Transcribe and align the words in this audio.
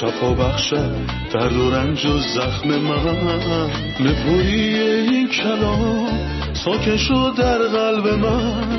شفا 0.00 0.34
بخشد 0.34 0.94
درد 1.32 1.56
و 1.56 1.70
رنج 1.70 2.06
و 2.06 2.18
زخم 2.18 2.68
من. 2.68 3.70
نپوری 4.00 4.78
این 4.78 5.28
کلام 5.28 6.08
ساکن 6.52 6.96
شد 6.96 7.32
در 7.38 7.58
قلب 7.58 8.08
من. 8.08 8.78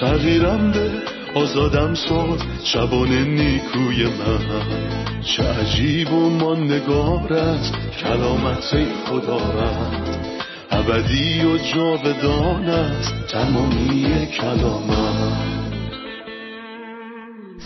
تغییرم 0.00 0.70
به 0.70 0.90
آزادم 1.34 1.94
ساد 1.94 2.42
شبان 2.64 3.08
نیکوی 3.08 4.04
من. 4.04 5.20
چه 5.24 5.42
عجیب 5.42 6.12
و 6.12 6.30
ماندگار 6.30 7.32
است 7.32 7.74
کلامت 8.02 8.86
خدا 9.06 9.36
رد 9.36 10.30
ابدی 10.70 11.44
و 11.44 11.58
جاودان 11.58 12.64
است 12.64 13.14
تمامی 13.28 14.26
کلامت 14.26 15.59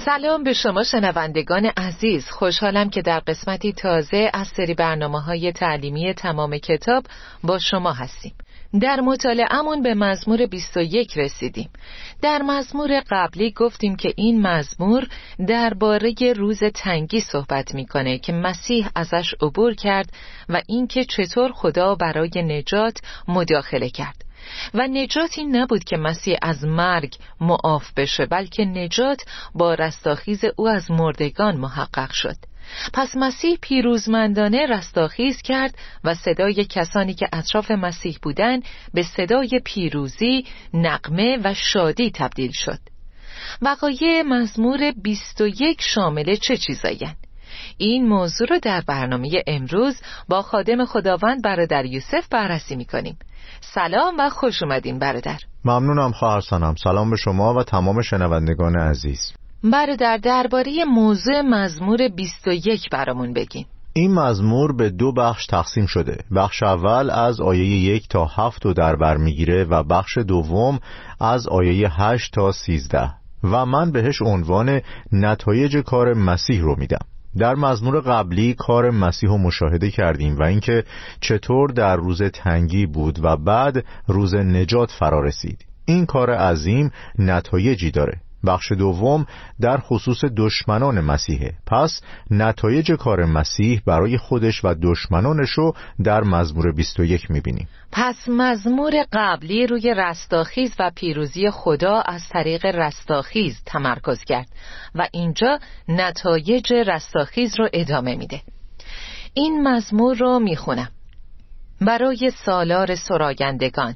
سلام 0.04 0.44
به 0.44 0.52
شما 0.52 0.84
شنوندگان 0.84 1.66
عزیز. 1.66 2.30
خوشحالم 2.30 2.90
که 2.90 3.02
در 3.02 3.20
قسمتی 3.20 3.72
تازه 3.72 4.30
از 4.34 4.48
سری 4.56 4.74
برنامه 4.74 5.20
های 5.20 5.52
تعلیمی 5.52 6.14
تمام 6.14 6.58
کتاب 6.58 7.04
با 7.44 7.58
شما 7.58 7.92
هستیم. 7.92 8.34
در 8.80 9.00
مطالعهمون 9.00 9.82
به 9.82 9.94
مزمور 9.94 10.46
21 10.46 11.18
رسیدیم. 11.18 11.70
در 12.22 12.42
مزمور 12.42 13.02
قبلی 13.10 13.52
گفتیم 13.52 13.96
که 13.96 14.12
این 14.16 14.46
مزمور 14.46 15.08
درباره 15.48 16.14
روز 16.36 16.60
تنگی 16.74 17.20
صحبت 17.20 17.74
می‌کنه 17.74 18.18
که 18.18 18.32
مسیح 18.32 18.88
ازش 18.94 19.34
عبور 19.40 19.74
کرد 19.74 20.12
و 20.48 20.62
اینکه 20.66 21.04
چطور 21.04 21.52
خدا 21.52 21.94
برای 21.94 22.30
نجات 22.36 22.98
مداخله 23.28 23.90
کرد. 23.90 24.23
و 24.74 24.86
نجات 24.86 25.38
این 25.38 25.56
نبود 25.56 25.84
که 25.84 25.96
مسیح 25.96 26.36
از 26.42 26.64
مرگ 26.64 27.14
معاف 27.40 27.92
بشه 27.96 28.26
بلکه 28.26 28.64
نجات 28.64 29.22
با 29.54 29.74
رستاخیز 29.74 30.44
او 30.56 30.68
از 30.68 30.90
مردگان 30.90 31.56
محقق 31.56 32.10
شد. 32.12 32.36
پس 32.92 33.16
مسیح 33.16 33.58
پیروزمندانه 33.60 34.66
رستاخیز 34.66 35.42
کرد 35.42 35.78
و 36.04 36.14
صدای 36.14 36.64
کسانی 36.64 37.14
که 37.14 37.28
اطراف 37.32 37.70
مسیح 37.70 38.18
بودند 38.22 38.64
به 38.94 39.02
صدای 39.02 39.60
پیروزی، 39.64 40.46
نقمه 40.74 41.38
و 41.44 41.54
شادی 41.54 42.10
تبدیل 42.10 42.52
شد. 42.52 42.78
وقایع 43.62 44.22
مزمور 44.22 44.92
21 45.02 45.82
شامل 45.82 46.34
چه 46.34 46.56
چیزایی 46.56 47.14
این 47.78 48.08
موضوع 48.08 48.48
رو 48.50 48.58
در 48.62 48.82
برنامه 48.86 49.42
امروز 49.46 49.96
با 50.28 50.42
خادم 50.42 50.84
خداوند 50.84 51.42
برادر 51.42 51.84
یوسف 51.84 52.28
بررسی 52.30 52.76
می‌کنیم. 52.76 53.18
سلام 53.60 54.14
و 54.18 54.28
خوش 54.28 54.62
اومدین 54.62 54.98
برادر. 54.98 55.38
ممنونم 55.64 56.12
خواهر 56.12 56.40
سنم 56.40 56.74
سلام 56.84 57.10
به 57.10 57.16
شما 57.16 57.54
و 57.54 57.62
تمام 57.62 58.02
شنوندگان 58.02 58.76
عزیز. 58.76 59.32
برادر 59.72 60.16
درباره 60.16 60.84
موضوع 60.84 61.40
مزمور 61.40 62.08
21 62.08 62.90
برامون 62.90 63.32
بگین. 63.32 63.66
این 63.92 64.14
مزمور 64.14 64.76
به 64.76 64.90
دو 64.90 65.12
بخش 65.12 65.46
تقسیم 65.46 65.86
شده. 65.86 66.18
بخش 66.36 66.62
اول 66.62 67.10
از 67.10 67.40
آیه 67.40 67.66
یک 67.66 68.08
تا 68.08 68.24
هفت 68.24 68.64
رو 68.64 68.72
در 68.72 68.96
بر 68.96 69.16
می‌گیره 69.16 69.64
و 69.64 69.82
بخش 69.82 70.18
دوم 70.18 70.80
از 71.20 71.48
آیه 71.48 72.02
هشت 72.02 72.34
تا 72.34 72.52
سیزده. 72.52 73.10
و 73.44 73.66
من 73.66 73.92
بهش 73.92 74.22
عنوان 74.22 74.80
نتایج 75.12 75.76
کار 75.76 76.14
مسیح 76.14 76.60
رو 76.60 76.76
میدم. 76.78 77.06
در 77.38 77.54
مزمور 77.54 78.00
قبلی 78.00 78.54
کار 78.54 78.90
مسیح 78.90 79.30
رو 79.30 79.38
مشاهده 79.38 79.90
کردیم 79.90 80.36
و 80.38 80.42
اینکه 80.42 80.84
چطور 81.20 81.70
در 81.70 81.96
روز 81.96 82.22
تنگی 82.22 82.86
بود 82.86 83.24
و 83.24 83.36
بعد 83.36 83.84
روز 84.08 84.34
نجات 84.34 84.90
فرا 84.90 85.20
رسید. 85.20 85.64
این 85.84 86.06
کار 86.06 86.30
عظیم 86.30 86.90
نتایجی 87.18 87.90
داره. 87.90 88.20
بخش 88.44 88.72
دوم 88.72 89.26
در 89.60 89.78
خصوص 89.78 90.24
دشمنان 90.36 91.00
مسیحه. 91.00 91.54
پس 91.66 92.00
نتایج 92.30 92.92
کار 92.92 93.24
مسیح 93.24 93.82
برای 93.86 94.18
خودش 94.18 94.64
و 94.64 94.74
دشمنانش 94.82 95.50
رو 95.50 95.74
در 96.04 96.20
مزمور 96.20 96.72
21 96.72 97.30
می‌بینیم. 97.30 97.68
پس 97.92 98.16
مزمور 98.28 98.92
قبلی 99.12 99.66
روی 99.66 99.94
رستاخیز 99.96 100.74
و 100.78 100.90
پیروزی 100.94 101.50
خدا 101.50 102.00
از 102.00 102.28
طریق 102.28 102.66
رستاخیز 102.66 103.62
تمرکز 103.66 104.24
کرد 104.24 104.48
و 104.94 105.08
اینجا 105.12 105.58
نتایج 105.88 106.72
رستاخیز 106.72 107.58
رو 107.58 107.68
ادامه 107.72 108.16
میده. 108.16 108.42
این 109.34 109.68
مزمور 109.68 110.16
رو 110.16 110.38
می‌خونم. 110.38 110.88
برای 111.80 112.32
سالار 112.44 112.94
سراگندگان 112.94 113.94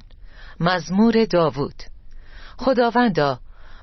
مزمور 0.60 1.24
داوود. 1.24 1.82
خداوندا 2.56 3.38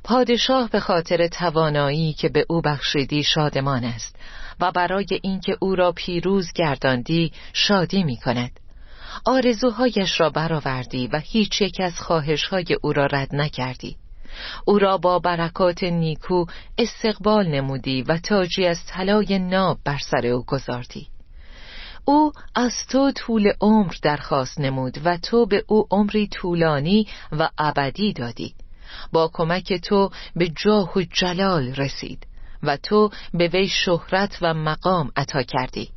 پادشاه 0.08 0.70
به 0.70 0.80
خاطر 0.80 1.28
توانایی 1.28 2.14
که 2.14 2.30
به 2.30 2.46
او 2.50 2.62
بخشیدی 2.62 3.24
شادمان 3.24 3.84
است 3.84 4.16
و 4.60 4.72
برای 4.72 5.06
اینکه 5.24 5.58
او 5.62 5.76
را 5.76 5.92
پیروز 5.92 6.52
گرداندی 6.56 7.32
شادی 7.54 8.04
می 8.04 8.18
کند 8.18 8.60
آرزوهایش 9.26 10.20
را 10.20 10.30
برآوردی 10.30 11.08
و 11.08 11.20
هیچ 11.20 11.62
یک 11.62 11.78
از 11.80 12.00
خواهشهای 12.00 12.66
او 12.82 12.94
را 12.94 13.06
رد 13.06 13.36
نکردی. 13.36 13.98
او 14.66 14.80
را 14.80 14.98
با 14.98 15.20
برکات 15.20 15.84
نیکو 15.84 16.46
استقبال 16.78 17.48
نمودی 17.48 18.02
و 18.02 18.18
تاجی 18.18 18.66
از 18.66 18.86
طلای 18.88 19.40
ناب 19.40 19.78
بر 19.86 19.98
سر 19.98 20.28
او 20.28 20.44
گذاردی. 20.44 21.08
او 22.06 22.32
از 22.56 22.74
تو 22.90 23.12
طول 23.12 23.52
عمر 23.62 23.94
درخواست 24.02 24.60
نمود 24.60 24.98
و 25.06 25.18
تو 25.18 25.46
به 25.46 25.64
او 25.68 25.88
عمری 25.92 26.28
طولانی 26.28 27.08
و 27.32 27.50
ابدی 27.58 28.14
دادی. 28.14 28.56
با 29.12 29.30
کمک 29.34 29.74
تو 29.74 30.10
به 30.36 30.50
جاه 30.50 30.92
و 30.96 31.02
جلال 31.02 31.76
رسید 31.76 32.28
و 32.64 32.78
تو 32.78 33.10
به 33.34 33.48
وی 33.48 33.68
شهرت 33.68 34.38
و 34.42 34.54
مقام 34.54 35.12
عطا 35.16 35.44
کردی. 35.44 35.90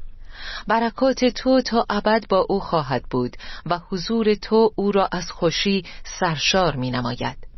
برکات 0.67 1.25
تو 1.25 1.63
تا 1.63 1.87
ابد 1.91 2.25
با 2.29 2.47
او 2.49 2.61
خواهد 2.61 3.05
بود 3.11 3.37
و 3.67 3.79
حضور 3.91 4.35
تو 4.35 4.73
او 4.75 4.93
را 4.93 5.09
از 5.13 5.31
خوشی 5.31 5.85
سرشار 6.21 6.77
می 6.77 6.91
نماید. 6.91 7.49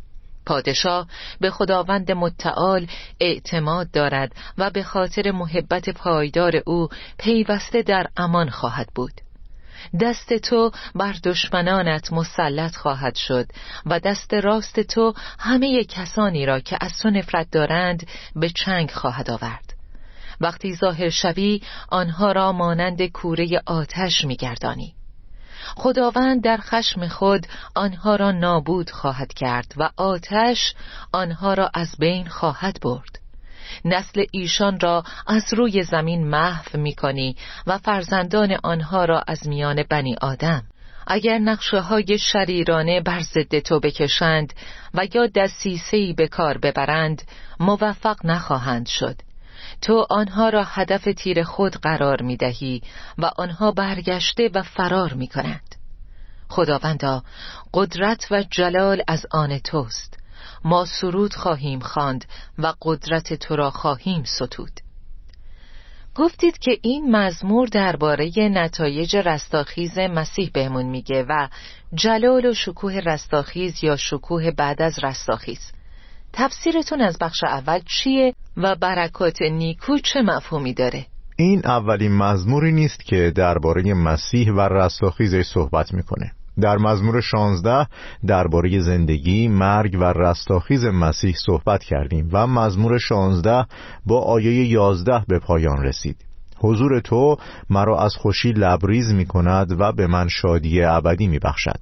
پادشاه 0.45 1.07
به 1.39 1.49
خداوند 1.49 2.11
متعال 2.11 2.87
اعتماد 3.19 3.91
دارد 3.91 4.35
و 4.57 4.69
به 4.69 4.83
خاطر 4.83 5.31
محبت 5.31 5.89
پایدار 5.89 6.61
او 6.65 6.89
پیوسته 7.17 7.81
در 7.81 8.07
امان 8.17 8.49
خواهد 8.49 8.89
بود. 8.95 9.21
دست 9.99 10.33
تو 10.33 10.71
بر 10.95 11.15
دشمنانت 11.23 12.13
مسلط 12.13 12.75
خواهد 12.75 13.15
شد 13.15 13.45
و 13.85 13.99
دست 13.99 14.33
راست 14.33 14.79
تو 14.79 15.13
همه 15.39 15.83
کسانی 15.83 16.45
را 16.45 16.59
که 16.59 16.77
از 16.81 16.99
تو 16.99 17.09
نفرت 17.09 17.51
دارند 17.51 18.07
به 18.35 18.49
چنگ 18.49 18.91
خواهد 18.91 19.31
آورد. 19.31 19.73
وقتی 20.41 20.75
ظاهر 20.75 21.09
شوی 21.09 21.61
آنها 21.89 22.31
را 22.31 22.51
مانند 22.51 23.05
کوره 23.05 23.61
آتش 23.65 24.25
میگردانی. 24.25 24.95
خداوند 25.75 26.43
در 26.43 26.57
خشم 26.57 27.07
خود 27.07 27.47
آنها 27.75 28.15
را 28.15 28.31
نابود 28.31 28.89
خواهد 28.89 29.33
کرد 29.33 29.73
و 29.77 29.89
آتش 29.97 30.73
آنها 31.13 31.53
را 31.53 31.71
از 31.73 31.95
بین 31.99 32.27
خواهد 32.27 32.77
برد. 32.81 33.10
نسل 33.85 34.25
ایشان 34.31 34.79
را 34.79 35.03
از 35.27 35.53
روی 35.53 35.83
زمین 35.83 36.27
محو 36.27 36.79
می 36.79 36.95
کنی 36.95 37.35
و 37.67 37.77
فرزندان 37.77 38.57
آنها 38.63 39.05
را 39.05 39.23
از 39.27 39.47
میان 39.47 39.83
بنی 39.89 40.15
آدم. 40.21 40.63
اگر 41.07 41.37
نقشه 41.37 41.79
های 41.79 42.17
شریرانه 42.17 43.01
بر 43.01 43.19
ضد 43.19 43.59
تو 43.59 43.79
بکشند 43.79 44.53
و 44.93 45.07
یا 45.13 45.27
دستیسهی 45.27 46.13
به 46.13 46.27
کار 46.27 46.57
ببرند 46.57 47.21
موفق 47.59 48.25
نخواهند 48.25 48.87
شد. 48.87 49.15
تو 49.81 50.05
آنها 50.09 50.49
را 50.49 50.63
هدف 50.63 51.03
تیر 51.17 51.43
خود 51.43 51.75
قرار 51.75 52.21
می 52.21 52.37
دهی 52.37 52.81
و 53.17 53.31
آنها 53.37 53.71
برگشته 53.71 54.49
و 54.53 54.61
فرار 54.61 55.13
می 55.13 55.27
کنند 55.27 55.75
خداوندا 56.49 57.23
قدرت 57.73 58.27
و 58.31 58.43
جلال 58.43 59.03
از 59.07 59.25
آن 59.31 59.59
توست. 59.59 60.20
ما 60.63 60.85
سرود 60.85 61.33
خواهیم 61.33 61.79
خواند 61.79 62.25
و 62.57 62.73
قدرت 62.81 63.33
تو 63.33 63.55
را 63.55 63.69
خواهیم 63.69 64.23
ستود. 64.23 64.71
گفتید 66.15 66.57
که 66.57 66.77
این 66.81 67.15
مزمور 67.15 67.67
درباره 67.67 68.31
نتایج 68.37 69.15
رستاخیز 69.15 69.97
مسیح 69.99 70.51
بهمون 70.53 70.85
میگه 70.85 71.25
و 71.29 71.47
جلال 71.93 72.45
و 72.45 72.53
شکوه 72.53 72.93
رستاخیز 72.93 73.83
یا 73.83 73.95
شکوه 73.95 74.51
بعد 74.51 74.81
از 74.81 75.03
رستاخیز. 75.03 75.71
تفسیرتون 76.33 77.01
از 77.01 77.17
بخش 77.21 77.43
اول 77.43 77.79
چیه 77.85 78.33
و 78.57 78.75
برکات 78.75 79.41
نیکو 79.41 79.97
چه 79.97 80.21
مفهومی 80.21 80.73
داره؟ 80.73 81.05
این 81.37 81.61
اولین 81.65 82.17
مزموری 82.17 82.71
نیست 82.71 83.05
که 83.05 83.31
درباره 83.35 83.93
مسیح 83.93 84.51
و 84.51 84.59
رستاخیزش 84.59 85.45
صحبت 85.45 85.93
می‌کنه. 85.93 86.31
در 86.59 86.77
مزمور 86.77 87.21
16 87.21 87.87
درباره 88.27 88.79
زندگی، 88.79 89.47
مرگ 89.47 89.97
و 89.99 90.03
رستاخیز 90.03 90.85
مسیح 90.85 91.35
صحبت 91.45 91.83
کردیم 91.83 92.29
و 92.31 92.47
مزمور 92.47 92.97
16 92.97 93.65
با 94.05 94.21
آیه 94.21 94.65
11 94.65 95.23
به 95.27 95.39
پایان 95.39 95.83
رسید. 95.83 96.15
حضور 96.57 96.99
تو 96.99 97.37
مرا 97.69 97.99
از 97.99 98.15
خوشی 98.15 98.51
لبریز 98.51 99.13
می 99.13 99.25
کند 99.25 99.75
و 99.79 99.91
به 99.91 100.07
من 100.07 100.27
شادی 100.27 100.83
ابدی 100.83 101.27
می 101.27 101.39
بخشد. 101.39 101.79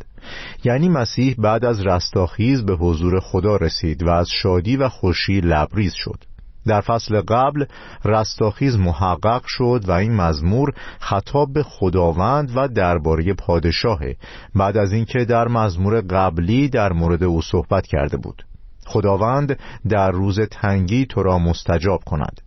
یعنی 0.64 0.90
مسیح 0.90 1.36
بعد 1.38 1.66
از 1.66 1.86
رستاخیز 1.86 2.66
به 2.66 2.76
حضور 2.76 3.20
خدا 3.20 3.56
رسید 3.56 4.04
و 4.04 4.10
از 4.10 4.28
شادی 4.44 4.78
و 4.78 4.90
خوشی 4.90 5.42
لبریز 5.42 5.94
شد. 5.94 6.29
در 6.68 6.82
فصل 6.82 7.22
قبل 7.22 7.66
رستاخیز 8.06 8.78
محقق 8.78 9.44
شد 9.46 9.84
و 9.88 9.92
این 9.92 10.16
مزمور 10.16 10.74
خطاب 11.00 11.54
به 11.54 11.64
خداوند 11.64 12.52
و 12.56 12.68
درباره 12.68 13.34
پادشاهه 13.34 14.16
بعد 14.56 14.78
از 14.78 14.92
اینکه 14.92 15.26
در 15.26 15.48
مزمور 15.48 16.02
قبلی 16.02 16.70
در 16.70 16.94
مورد 16.94 17.24
او 17.24 17.42
صحبت 17.42 17.88
کرده 17.88 18.18
بود. 18.18 18.46
خداوند 18.86 19.60
در 19.90 20.12
روز 20.12 20.40
تنگی 20.40 21.06
تو 21.06 21.24
را 21.24 21.40
مستجاب 21.40 22.04
کند. 22.04 22.42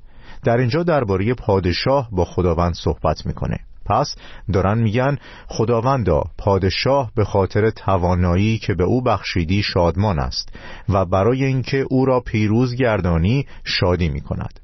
در 0.45 0.57
اینجا 0.57 0.83
درباره 0.83 1.35
پادشاه 1.35 2.09
با 2.13 2.25
خداوند 2.25 2.75
صحبت 2.75 3.27
می‌کنه. 3.27 3.59
پس 3.87 4.15
دارن 4.53 4.79
میگن 4.79 5.19
خداوندا 5.47 6.23
پادشاه 6.39 7.11
به 7.15 7.25
خاطر 7.25 7.71
توانایی 7.71 8.59
که 8.59 8.75
به 8.75 8.85
او 8.85 9.03
بخشیدی 9.03 9.63
شادمان 9.63 10.19
است 10.19 10.49
و 10.89 11.05
برای 11.05 11.45
اینکه 11.45 11.87
او 11.91 12.05
را 12.05 12.21
پیروز 12.21 12.75
گردانی 12.75 13.47
شادی 13.65 14.09
می‌کند. 14.09 14.61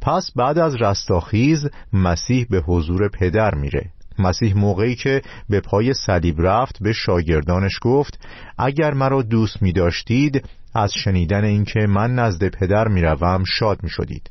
پس 0.00 0.30
بعد 0.36 0.58
از 0.58 0.76
رستاخیز 0.82 1.68
مسیح 1.92 2.46
به 2.50 2.60
حضور 2.60 3.08
پدر 3.08 3.54
میره. 3.54 3.90
مسیح 4.18 4.56
موقعی 4.56 4.94
که 4.94 5.22
به 5.48 5.60
پای 5.60 5.94
صلیب 5.94 6.36
رفت 6.38 6.82
به 6.82 6.92
شاگردانش 6.92 7.78
گفت 7.82 8.18
اگر 8.58 8.94
مرا 8.94 9.22
دوست 9.22 9.62
می 9.62 9.72
داشتید 9.72 10.44
از 10.74 10.92
شنیدن 11.04 11.44
اینکه 11.44 11.80
من 11.86 12.14
نزد 12.14 12.48
پدر 12.48 12.88
می 12.88 13.02
روم 13.02 13.44
شاد 13.44 13.82
می 13.82 13.90
شدید 13.90 14.30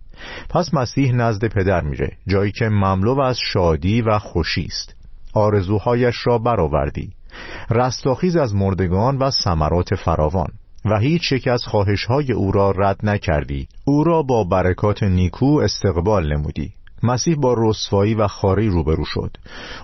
پس 0.49 0.73
مسیح 0.73 1.11
نزد 1.11 1.45
پدر 1.45 1.81
میره 1.81 2.17
جایی 2.27 2.51
که 2.51 2.69
مملو 2.69 3.19
از 3.19 3.37
شادی 3.53 4.01
و 4.01 4.19
خوشی 4.19 4.65
است. 4.65 4.95
آرزوهایش 5.33 6.15
را 6.27 6.37
برآوردی. 6.37 7.09
رستاخیز 7.69 8.35
از 8.35 8.55
مردگان 8.55 9.17
و 9.17 9.31
ثمرات 9.31 9.95
فراوان. 9.95 10.49
و 10.85 10.99
هیچ 10.99 11.31
یک 11.31 11.47
از 11.47 11.63
خواهشهای 11.63 12.31
او 12.31 12.51
را 12.51 12.71
رد 12.71 12.99
نکردی. 13.03 13.67
او 13.85 14.03
را 14.03 14.23
با 14.23 14.43
برکات 14.43 15.03
نیکو 15.03 15.59
استقبال 15.63 16.33
نمودی. 16.33 16.73
مسیح 17.03 17.35
با 17.35 17.55
رسوایی 17.57 18.15
و 18.15 18.27
خاری 18.27 18.67
روبرو 18.67 19.05
شد. 19.05 19.37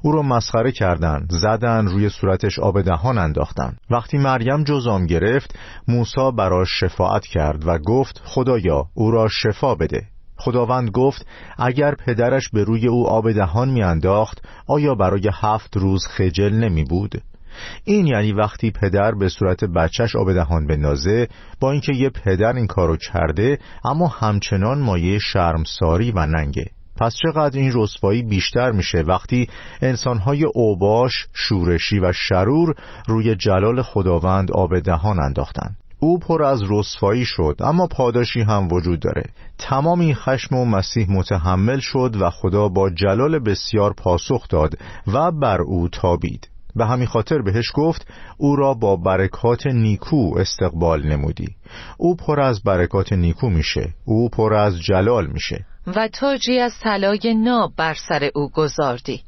او 0.03 0.12
را 0.12 0.21
مسخره 0.21 0.71
کردند 0.71 1.27
زدن 1.31 1.88
روی 1.88 2.09
صورتش 2.09 2.59
آب 2.59 2.81
دهان 2.81 3.17
انداختند. 3.17 3.77
وقتی 3.89 4.17
مریم 4.17 4.63
جزام 4.63 5.06
گرفت 5.06 5.56
موسی 5.88 6.31
براش 6.38 6.69
شفاعت 6.79 7.25
کرد 7.25 7.67
و 7.67 7.77
گفت 7.77 8.21
خدایا 8.25 8.85
او 8.94 9.12
را 9.12 9.27
شفا 9.27 9.75
بده. 9.75 10.07
خداوند 10.38 10.89
گفت 10.89 11.27
اگر 11.57 11.95
پدرش 11.95 12.50
به 12.50 12.63
روی 12.63 12.88
او 12.88 13.07
آب 13.07 13.31
دهان 13.31 13.69
میانداخت 13.69 14.41
آیا 14.67 14.95
برای 14.95 15.29
هفت 15.33 15.77
روز 15.77 16.07
خجل 16.07 16.53
نمی 16.53 16.83
بود؟ 16.83 17.21
این 17.83 18.07
یعنی 18.07 18.33
وقتی 18.33 18.71
پدر 18.71 19.12
به 19.12 19.29
صورت 19.29 19.63
بچهش 19.63 20.15
آب 20.15 20.33
دهان 20.33 20.67
بندازه 20.67 21.27
با 21.59 21.71
اینکه 21.71 21.94
یه 21.95 22.09
پدر 22.09 22.53
این 22.56 22.67
کارو 22.67 22.97
کرده 22.97 23.59
اما 23.85 24.07
همچنان 24.07 24.81
مایه 24.81 25.19
شرمساری 25.19 26.12
و 26.12 26.25
ننگه. 26.25 26.65
پس 26.97 27.15
چقدر 27.15 27.59
این 27.59 27.71
رسوایی 27.75 28.24
بیشتر 28.24 28.71
میشه 28.71 28.97
وقتی 28.97 29.50
انسانهای 29.81 30.44
اوباش، 30.44 31.27
شورشی 31.33 32.00
و 32.00 32.13
شرور 32.13 32.75
روی 33.07 33.36
جلال 33.36 33.81
خداوند 33.81 34.51
آب 34.51 34.80
دهان 34.80 35.19
انداختن. 35.19 35.75
او 36.00 36.19
پر 36.19 36.44
از 36.44 36.62
رسوایی 36.69 37.25
شد 37.25 37.56
اما 37.59 37.88
پاداشی 37.88 38.42
هم 38.42 38.68
وجود 38.71 39.00
داره. 39.00 39.24
تمام 39.57 40.00
این 40.00 40.15
خشم 40.15 40.56
و 40.56 40.65
مسیح 40.65 41.07
متحمل 41.09 41.80
شد 41.80 42.15
و 42.19 42.30
خدا 42.30 42.68
با 42.68 42.89
جلال 42.89 43.39
بسیار 43.39 43.94
پاسخ 43.94 44.48
داد 44.48 44.77
و 45.13 45.31
بر 45.31 45.62
او 45.62 45.88
تابید. 45.88 46.48
به 46.75 46.86
همین 46.86 47.07
خاطر 47.07 47.41
بهش 47.41 47.71
گفت 47.74 48.07
او 48.38 48.56
را 48.56 48.74
با 48.74 48.95
برکات 48.95 49.68
نیکو 49.68 50.33
استقبال 50.38 51.07
نمودی. 51.07 51.56
او 51.98 52.15
پر 52.15 52.39
از 52.39 52.63
برکات 52.63 53.13
نیکو 53.13 53.50
میشه. 53.50 53.94
او 54.06 54.30
پر 54.30 54.53
از 54.53 54.81
جلال 54.81 55.27
میشه. 55.27 55.65
و 55.88 56.08
تاجی 56.08 56.60
از 56.60 56.74
طلای 56.84 57.34
ناب 57.34 57.74
بر 57.78 57.94
سر 57.94 58.30
او 58.36 58.50
گذاردی. 58.50 59.22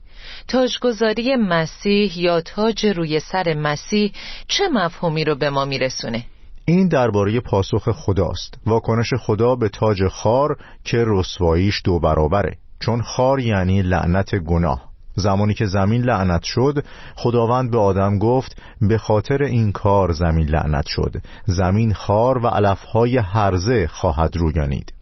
تاجگذاری 0.48 1.36
مسیح 1.36 2.20
یا 2.20 2.42
تاج 2.42 2.86
روی 2.86 3.20
سر 3.20 3.54
مسیح 3.54 4.12
چه 4.48 4.64
مفهومی 4.68 5.24
رو 5.24 5.36
به 5.36 5.50
ما 5.50 5.66
میرسونه؟ 5.66 6.24
این 6.66 6.88
درباره 6.88 7.40
پاسخ 7.40 7.92
خداست. 7.92 8.58
واکنش 8.66 9.14
خدا 9.14 9.56
به 9.56 9.70
تاج 9.70 10.08
خار 10.08 10.58
که 10.84 11.04
رسواییش 11.08 11.82
دو 11.86 12.00
برابره. 12.00 12.58
چون 12.80 13.02
خار 13.02 13.40
یعنی 13.40 13.82
لعنت 13.82 14.36
گناه. 14.36 14.88
زمانی 15.16 15.54
که 15.54 15.66
زمین 15.66 16.02
لعنت 16.02 16.44
شد 16.44 16.86
خداوند 17.16 17.72
به 17.72 17.78
آدم 17.78 18.20
گفت 18.20 18.62
به 18.82 18.98
خاطر 18.98 19.44
این 19.44 19.72
کار 19.72 20.12
زمین 20.12 20.50
لعنت 20.50 20.86
شد. 20.88 21.16
زمین 21.46 21.94
خار 21.94 22.38
و 22.38 22.48
علفهای 22.48 23.18
هرزه 23.18 23.88
خواهد 23.88 24.38
رویانید. 24.38 24.97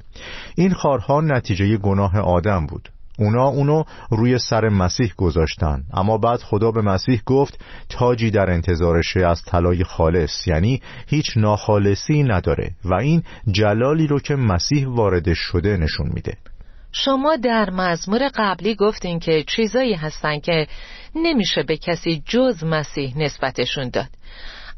این 0.56 0.74
خارها 0.74 1.22
نتیجه 1.22 1.78
گناه 1.78 2.20
آدم 2.20 2.66
بود. 2.66 2.90
اونا 3.20 3.48
اونو 3.48 3.84
روی 4.10 4.40
سر 4.40 4.70
مسیح 4.70 5.14
گذاشتن. 5.18 5.84
اما 5.94 6.18
بعد 6.18 6.40
خدا 6.40 6.72
به 6.72 6.82
مسیح 6.82 7.22
گفت 7.26 7.60
تاجی 7.90 8.32
در 8.32 8.50
انتظارشه 8.52 9.20
از 9.20 9.42
طلای 9.42 9.84
خالص. 9.84 10.48
یعنی 10.48 10.82
هیچ 11.08 11.38
ناخالصی 11.38 12.24
نداره 12.24 12.72
و 12.86 12.94
این 12.94 13.24
جلالی 13.52 14.08
رو 14.08 14.20
که 14.20 14.36
مسیح 14.36 14.88
وارد 14.88 15.34
شده 15.34 15.78
نشون 15.78 16.12
میده. 16.14 16.38
شما 16.92 17.36
در 17.36 17.70
مزمور 17.70 18.30
قبلی 18.36 18.76
گفتین 18.76 19.20
که 19.20 19.44
چیزایی 19.48 19.94
هستن 19.94 20.40
که 20.40 20.68
نمیشه 21.16 21.64
به 21.64 21.78
کسی 21.78 22.24
جز 22.26 22.64
مسیح 22.64 23.18
نسبتشون 23.18 23.90
داد. 23.90 24.10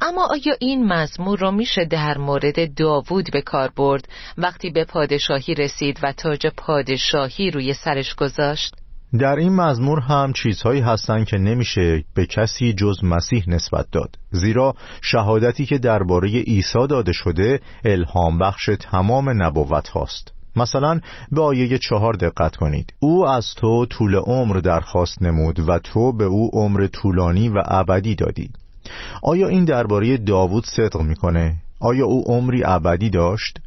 اما 0.02 0.28
آیا 0.32 0.56
این 0.60 0.94
مزمور 0.94 1.40
رو 1.40 1.52
میشه 1.52 1.86
در 1.86 2.18
مورد 2.18 2.76
داوود 2.76 3.30
به 3.34 3.42
کار 3.42 3.72
برد 3.76 4.08
وقتی 4.38 4.70
به 4.70 4.86
پادشاهی 4.86 5.56
رسید 5.56 6.00
و 6.04 6.12
تاج 6.12 6.48
پادشاهی 6.58 7.52
روی 7.52 7.74
سرش 7.74 8.16
گذاشت؟ 8.16 8.76
در 9.20 9.36
این 9.36 9.56
مزمور 9.56 10.00
هم 10.00 10.34
چیزهایی 10.34 10.82
هستند 10.82 11.28
که 11.28 11.38
نمیشه 11.38 12.04
به 12.14 12.26
کسی 12.26 12.74
جز 12.74 13.04
مسیح 13.04 13.44
نسبت 13.48 13.86
داد 13.92 14.16
زیرا 14.32 14.76
شهادتی 15.02 15.66
که 15.66 15.78
درباره 15.78 16.30
عیسی 16.30 16.88
داده 16.90 17.14
شده 17.14 17.60
الهام 17.86 18.40
بخش 18.40 18.70
تمام 18.80 19.44
نبوت 19.44 19.90
هاست. 19.90 20.34
مثلا 20.56 21.00
به 21.32 21.42
آیه 21.42 21.78
چهار 21.78 22.14
دقت 22.14 22.56
کنید. 22.56 22.94
او 23.00 23.28
از 23.28 23.46
تو 23.58 23.86
طول 23.86 24.16
عمر 24.16 24.58
درخواست 24.58 25.22
نمود 25.22 25.70
و 25.70 25.80
تو 25.80 26.18
به 26.18 26.24
او 26.24 26.50
عمر 26.54 26.88
طولانی 26.88 27.50
و 27.50 27.64
ابدی 27.66 28.16
دادی. 28.16 28.50
آیا 29.24 29.48
این 29.48 29.66
درباره 29.66 30.18
داوود 30.18 30.66
صدق 30.66 31.02
می‌کنه؟ 31.02 31.56
آیا 31.80 32.06
او 32.06 32.24
عمری 32.28 32.64
ابدی 32.66 33.10
داشت؟ 33.10 33.60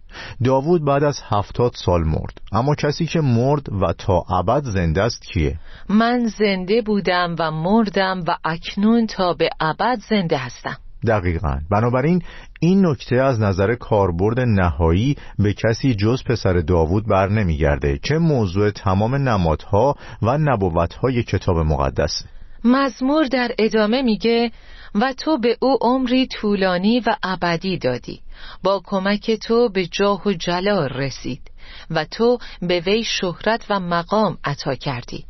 داوود 0.45 0.85
بعد 0.85 1.05
از 1.05 1.21
هفتاد 1.29 1.73
سال 1.75 2.05
مرد 2.05 2.41
اما 2.53 2.75
کسی 2.75 3.07
که 3.07 3.21
مرد 3.21 3.73
و 3.83 3.93
تا 3.93 4.25
ابد 4.31 4.65
زنده 4.65 5.03
است 5.03 5.23
کیه؟ 5.23 5.59
من 5.89 6.31
زنده 6.39 6.83
بودم 6.83 7.37
و 7.39 7.51
مردم 7.51 8.25
و 8.29 8.37
اکنون 8.45 9.07
تا 9.07 9.33
به 9.33 9.49
ابد 9.61 9.99
زنده 10.11 10.39
هستم 10.39 10.77
دقیقا 11.07 11.59
بنابراین 11.71 12.23
این 12.61 12.87
نکته 12.87 13.17
از 13.17 13.41
نظر 13.41 13.75
کاربرد 13.75 14.41
نهایی 14.41 15.17
به 15.39 15.53
کسی 15.53 15.95
جز 15.95 16.25
پسر 16.25 16.53
داوود 16.53 17.09
بر 17.09 17.29
نمیگرده 17.29 17.99
که 17.99 18.19
موضوع 18.19 18.71
تمام 18.71 19.15
نمادها 19.15 19.97
و 20.23 20.39
نبوتهای 20.39 21.23
کتاب 21.23 21.59
مقدسه 21.59 22.25
مزمور 22.65 23.25
در 23.25 23.55
ادامه 23.59 24.03
میگه 24.03 24.53
و 24.95 25.13
تو 25.13 25.39
به 25.39 25.57
او 25.61 25.79
عمری 25.81 26.27
طولانی 26.27 27.01
و 27.01 27.17
ابدی 27.23 27.79
دادی. 27.79 28.21
با 28.63 28.83
کمک 28.85 29.31
تو 29.31 29.69
به 29.69 29.87
جاه 29.87 30.23
و 30.27 30.33
جلال 30.33 30.89
رسید 30.89 31.43
و 31.91 32.05
تو 32.05 32.39
به 32.63 32.81
وی 32.81 33.05
شهرت 33.05 33.67
و 33.71 33.81
مقام 33.81 34.39
عطا 34.45 34.75
کردی. 34.75 35.25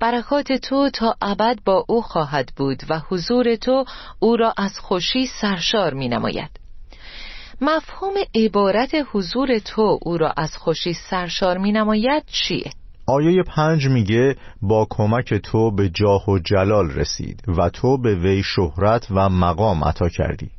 برکات 0.00 0.52
تو 0.52 0.90
تا 0.90 1.16
ابد 1.22 1.58
با 1.64 1.84
او 1.88 2.02
خواهد 2.02 2.52
بود 2.56 2.82
و 2.90 3.00
حضور 3.08 3.56
تو 3.56 3.84
او 4.18 4.36
را 4.36 4.54
از 4.56 4.78
خوشی 4.78 5.26
سرشار 5.26 5.94
می 5.94 6.08
نماید 6.08 6.50
مفهوم 7.60 8.14
عبارت 8.34 8.90
حضور 9.12 9.58
تو 9.58 9.98
او 10.02 10.18
را 10.18 10.32
از 10.36 10.56
خوشی 10.56 10.92
سرشار 10.92 11.58
می 11.58 11.72
نماید 11.72 12.24
چیه؟ 12.26 12.70
آیه 13.06 13.42
پنج 13.42 13.86
میگه 13.86 14.36
با 14.62 14.86
کمک 14.90 15.34
تو 15.34 15.70
به 15.70 15.88
جاه 15.88 16.30
و 16.30 16.38
جلال 16.38 16.90
رسید 16.90 17.42
و 17.48 17.68
تو 17.68 17.98
به 17.98 18.14
وی 18.14 18.42
شهرت 18.42 19.06
و 19.10 19.28
مقام 19.28 19.84
عطا 19.84 20.08
کردی. 20.08 20.50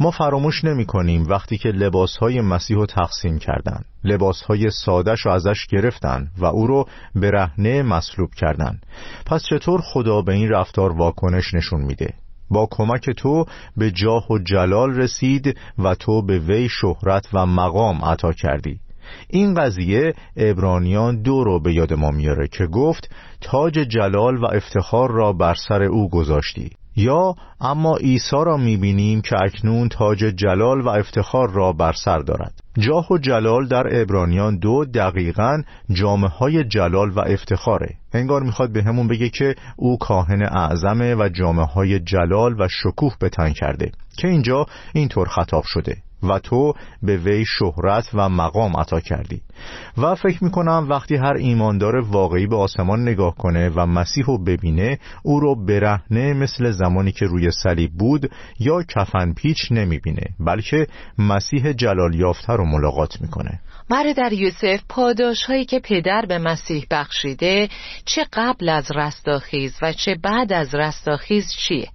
ما 0.00 0.10
فراموش 0.10 0.64
نمی 0.64 0.84
کنیم 0.84 1.26
وقتی 1.28 1.58
که 1.58 1.68
لباسهای 1.68 2.40
مسیح 2.40 2.76
رو 2.76 2.86
تقسیم 2.86 3.38
کردن 3.38 3.82
لباسهای 4.04 4.70
سادش 4.70 5.20
رو 5.20 5.32
ازش 5.32 5.66
گرفتن 5.66 6.28
و 6.38 6.44
او 6.44 6.66
رو 6.66 6.88
به 7.14 7.30
رهنه 7.30 7.82
مصلوب 7.82 8.30
کردن. 8.34 8.80
پس 9.26 9.42
چطور 9.42 9.80
خدا 9.80 10.22
به 10.22 10.32
این 10.32 10.48
رفتار 10.48 10.92
واکنش 10.92 11.54
نشون 11.54 11.80
میده؟ 11.80 12.14
با 12.50 12.68
کمک 12.70 13.10
تو 13.10 13.44
به 13.76 13.90
جاه 13.90 14.32
و 14.32 14.38
جلال 14.38 14.90
رسید 14.90 15.58
و 15.78 15.94
تو 15.94 16.22
به 16.22 16.38
وی 16.38 16.68
شهرت 16.68 17.28
و 17.32 17.46
مقام 17.46 18.04
عطا 18.04 18.32
کردی. 18.32 18.80
این 19.28 19.54
قضیه 19.54 20.14
ابرانیان 20.36 21.22
دو 21.22 21.44
رو 21.44 21.60
به 21.60 21.74
یاد 21.74 21.92
ما 21.92 22.10
میاره 22.10 22.48
که 22.48 22.66
گفت 22.66 23.10
تاج 23.40 23.72
جلال 23.72 24.36
و 24.36 24.46
افتخار 24.46 25.10
را 25.10 25.32
بر 25.32 25.54
سر 25.68 25.82
او 25.82 26.10
گذاشتی. 26.10 26.70
یا 26.96 27.34
اما 27.60 27.96
عیسی 27.96 28.36
را 28.46 28.56
می‌بینیم 28.56 29.20
که 29.20 29.36
اکنون 29.42 29.88
تاج 29.88 30.18
جلال 30.18 30.80
و 30.80 30.88
افتخار 30.88 31.50
را 31.50 31.72
بر 31.72 31.92
سر 31.92 32.18
دارد. 32.18 32.52
جاه 32.78 33.06
و 33.12 33.18
جلال 33.18 33.68
در 33.68 34.00
ابرانیان 34.02 34.58
دو 34.58 34.84
دقیقا 34.84 35.62
جامعه 35.92 36.30
های 36.30 36.64
جلال 36.64 37.10
و 37.10 37.20
افتخاره. 37.20 37.94
انگار 38.12 38.42
می‌خواد 38.42 38.72
به 38.72 38.82
همون 38.82 39.08
بگه 39.08 39.28
که 39.28 39.54
او 39.76 39.98
کاهن 39.98 40.42
اعظمه 40.42 41.14
و 41.14 41.28
جامعه 41.28 41.66
های 41.66 42.00
جلال 42.00 42.60
و 42.60 42.68
شکوه 42.68 43.16
به 43.20 43.28
تن 43.28 43.52
کرده. 43.52 43.92
که 44.18 44.28
اینجا 44.28 44.66
اینطور 44.94 45.28
خطاب 45.28 45.64
شده. 45.66 46.05
و 46.22 46.38
تو 46.38 46.72
به 47.02 47.16
وی 47.16 47.44
شهرت 47.46 48.10
و 48.14 48.28
مقام 48.28 48.76
عطا 48.76 49.00
کردی 49.00 49.40
و 49.98 50.14
فکر 50.14 50.44
می‌کنم 50.44 50.86
وقتی 50.90 51.16
هر 51.16 51.34
ایماندار 51.38 51.96
واقعی 51.96 52.46
به 52.46 52.56
آسمان 52.56 53.02
نگاه 53.02 53.34
کنه 53.34 53.68
و 53.68 53.86
مسیح 53.86 54.24
رو 54.24 54.44
ببینه 54.44 54.98
او 55.22 55.40
رو 55.40 55.66
برهنه 55.66 56.32
مثل 56.32 56.70
زمانی 56.70 57.12
که 57.12 57.26
روی 57.26 57.50
صلیب 57.50 57.90
بود 57.92 58.30
یا 58.60 58.82
کفن 58.82 59.32
پیچ 59.32 59.72
نمی‌بینه 59.72 60.24
بلکه 60.40 60.86
مسیح 61.18 61.72
جلال 61.72 62.14
یافته 62.14 62.52
رو 62.52 62.64
ملاقات 62.64 63.20
می‌کنه 63.20 63.60
در 64.16 64.32
یوسف 64.32 64.80
پاداش 64.88 65.44
هایی 65.44 65.64
که 65.64 65.80
پدر 65.80 66.24
به 66.28 66.38
مسیح 66.38 66.86
بخشیده 66.90 67.68
چه 68.04 68.26
قبل 68.32 68.68
از 68.68 68.92
رستاخیز 68.94 69.78
و 69.82 69.92
چه 69.92 70.16
بعد 70.22 70.52
از 70.52 70.74
رستاخیز 70.74 71.52
چیه؟ 71.52 71.88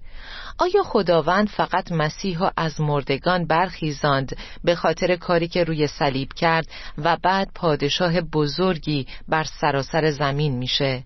آیا 0.62 0.84
خداوند 0.84 1.50
فقط 1.50 1.92
مسیح 1.92 2.38
ها 2.38 2.52
از 2.58 2.82
مردگان 2.82 3.48
برخیزاند 3.48 4.38
به 4.64 4.76
خاطر 4.76 5.16
کاری 5.16 5.48
که 5.48 5.64
روی 5.64 5.88
صلیب 5.88 6.34
کرد 6.34 6.68
و 6.98 7.18
بعد 7.24 7.52
پادشاه 7.56 8.22
بزرگی 8.22 9.08
بر 9.28 9.44
سراسر 9.44 10.12
زمین 10.12 10.58
میشه؟ 10.58 11.04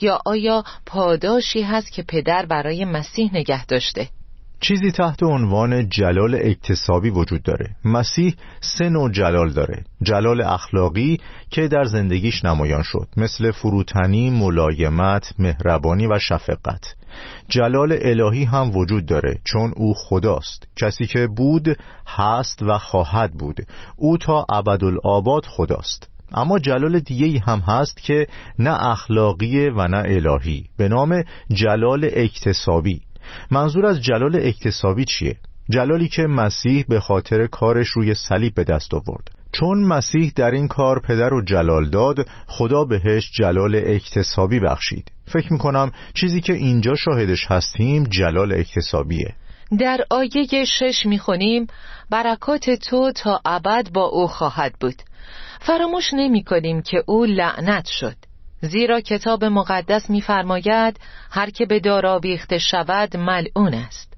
یا 0.00 0.18
آیا 0.26 0.64
پاداشی 0.86 1.62
هست 1.62 1.92
که 1.92 2.02
پدر 2.02 2.46
برای 2.46 2.84
مسیح 2.84 3.30
نگه 3.34 3.66
داشته؟ 3.66 4.08
چیزی 4.60 4.90
تحت 4.90 5.22
عنوان 5.22 5.88
جلال 5.88 6.34
اکتسابی 6.34 7.10
وجود 7.10 7.42
داره 7.42 7.76
مسیح 7.84 8.34
سه 8.60 8.88
نوع 8.88 9.10
جلال 9.10 9.52
داره 9.52 9.84
جلال 10.02 10.40
اخلاقی 10.40 11.20
که 11.50 11.68
در 11.68 11.84
زندگیش 11.84 12.44
نمایان 12.44 12.82
شد 12.82 13.08
مثل 13.16 13.50
فروتنی، 13.50 14.30
ملایمت، 14.30 15.34
مهربانی 15.38 16.06
و 16.06 16.18
شفقت 16.18 16.94
جلال 17.48 17.98
الهی 18.00 18.44
هم 18.44 18.76
وجود 18.76 19.06
داره 19.06 19.38
چون 19.44 19.72
او 19.76 19.94
خداست. 19.94 20.68
کسی 20.76 21.06
که 21.06 21.26
بود 21.26 21.78
هست 22.06 22.62
و 22.62 22.78
خواهد 22.78 23.32
بود. 23.32 23.56
او 23.96 24.18
تا 24.18 24.46
ابدالآباد 24.48 25.44
خداست. 25.46 26.08
اما 26.34 26.58
جلال 26.58 26.98
دیگه 26.98 27.40
هم 27.40 27.58
هست 27.58 28.02
که 28.02 28.26
نه 28.58 28.86
اخلاقی 28.86 29.68
و 29.68 29.88
نه 29.88 30.02
الهی. 30.06 30.64
به 30.76 30.88
نام 30.88 31.24
جلال 31.50 32.10
اکتسابی. 32.12 33.00
منظور 33.50 33.86
از 33.86 34.00
جلال 34.00 34.36
اکتسابی 34.36 35.04
چیه؟ 35.04 35.36
جلالی 35.70 36.08
که 36.08 36.22
مسیح 36.22 36.84
به 36.88 37.00
خاطر 37.00 37.46
کارش 37.46 37.88
روی 37.88 38.14
صلیب 38.14 38.54
به 38.54 38.64
دست 38.64 38.94
آورد. 38.94 39.30
چون 39.52 39.84
مسیح 39.84 40.32
در 40.36 40.50
این 40.50 40.68
کار 40.68 41.00
پدر 41.00 41.28
رو 41.28 41.44
جلال 41.44 41.90
داد 41.90 42.16
خدا 42.46 42.84
بهش 42.84 43.30
جلال 43.34 43.74
اکتسابی 43.86 44.60
بخشید. 44.60 45.10
فکر 45.32 45.52
می‌کنم 45.52 45.92
چیزی 46.14 46.40
که 46.40 46.52
اینجا 46.52 46.94
شاهدش 46.94 47.46
هستیم 47.50 48.04
جلال 48.04 48.52
اکتسابیه. 48.52 49.34
در 49.78 50.04
آیه 50.10 50.64
شش 50.64 51.06
می‌خونیم 51.06 51.66
برکات 52.10 52.70
تو 52.70 53.12
تا 53.12 53.40
ابد 53.44 53.90
با 53.92 54.04
او 54.04 54.26
خواهد 54.26 54.74
بود. 54.80 55.02
فراموش 55.60 56.14
نمی 56.14 56.44
کنیم 56.44 56.82
که 56.82 57.04
او 57.06 57.24
لعنت 57.24 57.86
شد. 57.86 58.16
زیرا 58.60 59.00
کتاب 59.00 59.44
مقدس 59.44 60.10
می‌فرماید 60.10 61.00
هر 61.30 61.50
که 61.50 61.66
به 61.66 61.80
دار 61.80 62.20
شود 62.58 63.16
ملعون 63.16 63.74
است. 63.74 64.12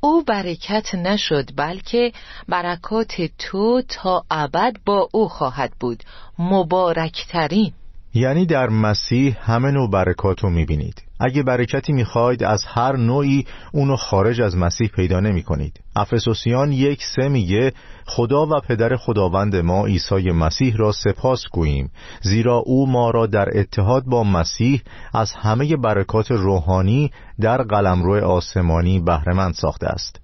او 0.00 0.24
برکت 0.24 0.94
نشد 0.94 1.50
بلکه 1.56 2.12
برکات 2.48 3.22
تو 3.38 3.82
تا 3.88 4.24
ابد 4.30 4.76
با 4.86 5.08
او 5.12 5.28
خواهد 5.28 5.72
بود. 5.80 6.02
مبارکترین. 6.38 7.72
یعنی 8.14 8.46
در 8.46 8.68
مسیح 8.68 9.36
همه 9.40 9.70
نوع 9.70 9.90
برکات 9.90 10.40
رو 10.40 10.50
می‌بینید. 10.50 11.02
اگه 11.20 11.42
برکتی 11.42 11.92
می‌خواید 11.92 12.44
از 12.44 12.64
هر 12.64 12.96
نوعی 12.96 13.46
اونو 13.72 13.96
خارج 13.96 14.40
از 14.40 14.56
مسیح 14.56 14.88
پیدا 14.88 15.20
نمی 15.20 15.42
کنید 15.42 15.80
افسوسیان 15.96 16.72
یک 16.72 17.04
سه 17.16 17.28
میگه 17.28 17.72
خدا 18.06 18.46
و 18.46 18.60
پدر 18.68 18.96
خداوند 18.96 19.56
ما 19.56 19.86
عیسی 19.86 20.30
مسیح 20.30 20.76
را 20.76 20.92
سپاس 20.92 21.42
گوییم 21.52 21.90
زیرا 22.22 22.56
او 22.56 22.90
ما 22.90 23.10
را 23.10 23.26
در 23.26 23.58
اتحاد 23.58 24.04
با 24.04 24.24
مسیح 24.24 24.82
از 25.14 25.32
همه 25.32 25.76
برکات 25.76 26.30
روحانی 26.30 27.10
در 27.40 27.62
قلمرو 27.62 28.24
آسمانی 28.24 29.00
بهرهمند 29.00 29.54
ساخته 29.54 29.86
است. 29.86 30.20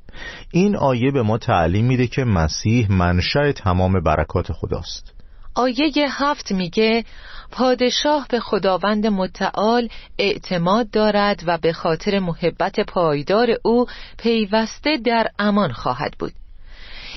این 0.50 0.76
آیه 0.76 1.10
به 1.10 1.22
ما 1.22 1.38
تعلیم 1.38 1.86
میده 1.86 2.06
که 2.06 2.24
مسیح 2.24 2.92
منشأ 2.92 3.52
تمام 3.52 4.00
برکات 4.00 4.52
خداست. 4.52 5.13
آیه 5.54 5.92
هفت 5.96 6.52
میگه 6.52 7.04
پادشاه 7.50 8.26
به 8.30 8.40
خداوند 8.40 9.06
متعال 9.06 9.88
اعتماد 10.18 10.90
دارد 10.90 11.42
و 11.46 11.58
به 11.58 11.72
خاطر 11.72 12.18
محبت 12.18 12.80
پایدار 12.80 13.46
او 13.62 13.86
پیوسته 14.18 14.96
در 15.04 15.26
امان 15.38 15.72
خواهد 15.72 16.14
بود. 16.18 16.32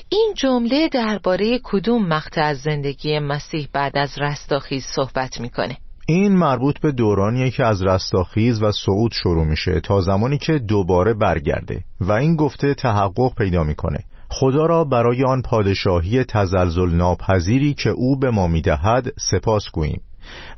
این 0.08 0.34
جمله 0.36 0.88
درباره 0.88 1.60
کدوم 1.62 2.08
مقطع 2.08 2.42
از 2.42 2.58
زندگی 2.58 3.18
مسیح 3.18 3.68
بعد 3.72 3.98
از 3.98 4.18
رستاخیز 4.18 4.84
صحبت 4.84 5.40
می‌کنه؟ 5.40 5.76
این 6.06 6.36
مربوط 6.36 6.80
به 6.80 6.92
دورانیه 6.92 7.50
که 7.50 7.64
از 7.64 7.82
رستاخیز 7.82 8.62
و 8.62 8.72
صعود 8.72 9.12
شروع 9.12 9.44
میشه 9.44 9.80
تا 9.80 10.00
زمانی 10.00 10.38
که 10.38 10.58
دوباره 10.58 11.14
برگرده 11.14 11.84
و 12.00 12.12
این 12.12 12.36
گفته 12.36 12.74
تحقق 12.74 13.34
پیدا 13.34 13.64
می‌کنه. 13.64 14.04
خدا 14.30 14.66
را 14.66 14.84
برای 14.84 15.24
آن 15.24 15.42
پادشاهی 15.42 16.24
تزلزل 16.24 16.90
ناپذیری 16.90 17.74
که 17.74 17.90
او 17.90 18.18
به 18.18 18.30
ما 18.30 18.46
می‌دهد 18.46 19.12
سپاس 19.18 19.70
گوییم 19.72 20.00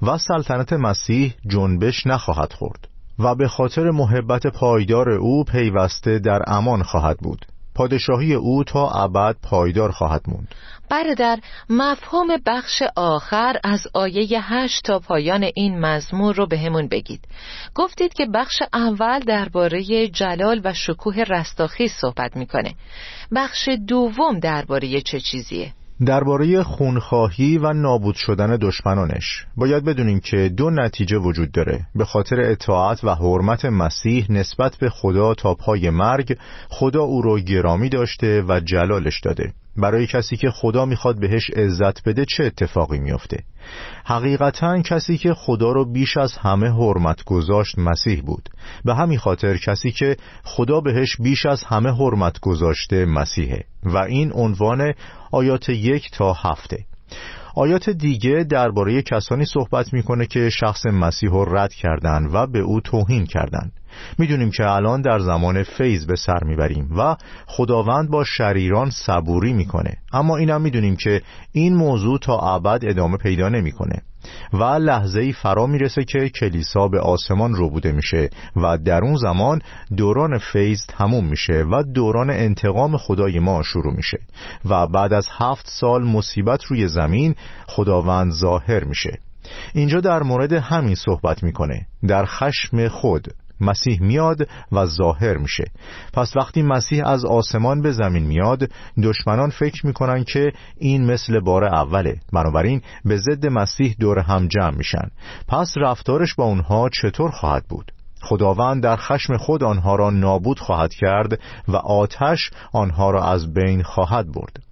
و 0.03 0.19
سلطنت 0.19 0.73
مسیح 0.73 1.35
جنبش 1.47 2.07
نخواهد 2.07 2.53
خورد 2.53 2.89
و 3.19 3.35
به 3.35 3.49
خاطر 3.49 3.91
محبت 3.91 4.47
پایدار 4.47 5.11
او 5.11 5.45
پیوسته 5.45 6.19
در 6.19 6.43
امان 6.47 6.83
خواهد 6.83 7.19
بود. 7.19 7.47
پادشاهی 7.81 8.35
او 8.35 8.65
تا 8.65 8.91
ابد 8.91 9.37
پایدار 9.43 9.91
خواهد 9.91 10.23
موند. 10.29 10.55
برادر 10.91 11.39
مفهوم 11.71 12.29
بخش 12.47 12.83
آخر 12.97 13.61
از 13.65 13.87
آیه 13.95 14.53
هشت 14.53 14.83
تا 14.85 14.99
پایان 14.99 15.51
این 15.55 15.81
مزمور 15.81 16.35
رو 16.35 16.47
به 16.47 16.59
همون 16.59 16.89
بگید. 16.89 17.25
گفتید 17.75 18.13
که 18.13 18.27
بخش 18.35 18.63
اول 18.73 19.21
درباره 19.21 20.09
جلال 20.09 20.61
و 20.65 20.75
شکوه 20.75 21.17
رستاخیز 21.17 21.93
صحبت 21.93 22.37
می‌کنه. 22.37 22.75
بخش 23.35 23.69
دوم 23.89 24.39
درباره 24.39 25.01
چه 25.01 25.21
چیزیه؟ 25.21 25.73
درباره 26.07 26.63
خونخواهی 26.63 27.59
و 27.59 27.73
نابود 27.73 28.15
شدن 28.15 28.59
دشمنانش. 28.61 29.47
باید 29.57 29.85
بدونیم 29.85 30.21
که 30.21 30.49
دو 30.57 30.71
نتیجه 30.71 31.19
وجود 31.19 31.53
داره. 31.53 31.87
به 31.95 32.05
خاطر 32.05 32.41
اطاعت 32.41 33.05
و 33.05 33.15
حرمت 33.15 33.65
مسیح 33.65 34.27
نسبت 34.33 34.77
به 34.77 34.91
خدا 34.91 35.35
تا 35.35 35.55
پای 35.55 35.91
مرگ 35.91 36.39
خدا 36.69 37.03
او 37.03 37.23
رو 37.23 37.39
گرامی 37.39 37.89
داشته 37.89 38.45
و 38.49 38.61
جلالش 38.61 39.21
داده. 39.21 39.53
برای 39.81 40.07
کسی 40.07 40.37
که 40.37 40.51
خدا 40.51 40.85
می‌خواد 40.85 41.21
بهش 41.21 41.51
عزت 41.51 42.09
بده 42.09 42.25
چه 42.25 42.45
اتفاقی 42.45 42.99
میافته؟ 42.99 43.45
حقیقتا 44.05 44.83
کسی 44.83 45.19
که 45.19 45.35
خدا 45.35 45.73
رو 45.73 45.93
بیش 45.93 46.17
از 46.17 46.37
همه 46.37 46.69
حرمت 46.69 47.25
گذاشت 47.25 47.79
مسیح 47.79 48.23
بود. 48.23 48.49
به 48.85 48.95
همین 48.95 49.19
خاطر 49.19 49.57
کسی 49.57 49.91
که 49.91 50.17
خدا 50.45 50.81
بهش 50.81 51.17
بیش 51.17 51.47
از 51.47 51.65
همه 51.65 51.91
حرمت 51.91 52.41
گذاشته 52.41 53.05
مسیحه. 53.05 53.65
و 53.83 53.99
این 53.99 54.33
عنوان 54.35 54.93
آیات 55.33 55.69
یک 55.69 56.11
تا 56.11 56.33
هفته. 56.33 56.85
آیات 57.55 57.91
دیگه 57.91 58.45
درباره 58.51 59.03
کسانی 59.03 59.45
صحبت 59.45 59.93
می‌کنه 59.93 60.27
که 60.27 60.51
شخص 60.51 60.87
مسیح 60.87 61.31
رو 61.31 61.57
رد 61.57 61.73
کردند 61.73 62.31
و 62.35 62.47
به 62.47 62.59
او 62.59 62.81
توهین 62.81 63.27
کردند. 63.27 63.73
می‌دونیم 64.19 64.51
که 64.51 64.71
الان 64.71 65.03
در 65.03 65.19
زمان 65.19 65.63
فیض 65.63 66.07
به 66.07 66.17
سر 66.17 66.45
می‌بریم 66.45 66.89
و 66.99 67.17
خداوند 67.47 68.11
با 68.11 68.25
شریران 68.25 68.91
صبوری 68.91 69.53
می‌کنه. 69.53 69.97
اما 70.13 70.37
اینم 70.37 70.61
می‌دونیم 70.61 70.97
که 70.97 71.23
این 71.53 71.75
موضوع 71.75 72.19
تا 72.19 72.39
ابد 72.39 72.81
ادامه 72.83 73.17
پیدا 73.17 73.49
نمی‌کنه. 73.49 74.03
و 74.53 74.65
لحظه 74.65 75.21
ای 75.21 75.33
فرا 75.33 75.67
می‌رسه 75.67 76.05
که 76.05 76.29
کلیسا 76.29 76.89
به 76.89 77.01
آسمان 77.01 77.55
رو 77.55 77.71
بوده 77.71 77.93
میشه 77.93 78.31
و 78.57 78.79
در 78.79 79.01
اون 79.05 79.17
زمان 79.17 79.63
دوران 79.97 80.39
فیض 80.39 80.81
تموم 80.89 81.25
میشه 81.27 81.65
و 81.73 81.83
دوران 81.95 82.31
انتقام 82.31 82.97
خدای 82.97 83.39
ما 83.39 83.63
شروع 83.63 83.95
میشه 83.95 84.19
و 84.65 84.87
بعد 84.87 85.13
از 85.13 85.29
هفت 85.39 85.67
سال 85.69 86.05
مصیبت 86.05 86.65
روی 86.65 86.89
زمین 86.89 87.35
خداوند 87.67 88.33
ظاهر 88.33 88.85
میشه. 88.85 89.19
اینجا 89.75 90.01
در 90.01 90.23
مورد 90.23 90.53
همین 90.53 90.95
صحبت 90.95 91.43
می‌کنه 91.43 91.87
در 92.09 92.25
خشم 92.25 92.89
خود. 92.89 93.35
مسیح 93.61 94.03
میاد 94.03 94.49
و 94.73 94.87
ظاهر 94.87 95.37
میشه. 95.37 95.65
پس 96.13 96.37
وقتی 96.37 96.63
مسیح 96.63 97.07
از 97.07 97.25
آسمان 97.25 97.83
به 97.83 97.93
زمین 97.93 98.27
میاد 98.27 98.71
دشمنان 99.03 99.51
فکر 99.51 99.87
می‌کنن 99.87 100.25
که 100.25 100.53
این 100.77 101.07
مثل 101.07 101.41
بار 101.41 101.65
اوله. 101.65 102.21
بنابراین 102.33 102.83
به 103.05 103.17
ضد 103.17 103.47
مسیح 103.47 103.97
دور 104.01 104.19
هم 104.19 104.49
جمع 104.49 104.77
میشن. 104.77 105.11
پس 105.49 105.75
رفتارش 105.77 106.35
با 106.35 106.45
اونها 106.45 106.89
چطور 106.89 107.31
خواهد 107.31 107.65
بود؟ 107.69 107.93
خداوند 108.23 108.83
در 108.83 108.97
خشم 108.97 109.37
خود 109.37 109.65
آنها 109.65 109.97
را 109.97 110.11
نابود 110.11 110.59
خواهد 110.59 110.95
کرد 110.95 111.41
و 111.69 111.77
آتش 111.77 112.51
آنها 112.73 113.11
را 113.11 113.25
از 113.25 113.55
بین 113.55 113.83
خواهد 113.83 114.33
برد. 114.33 114.70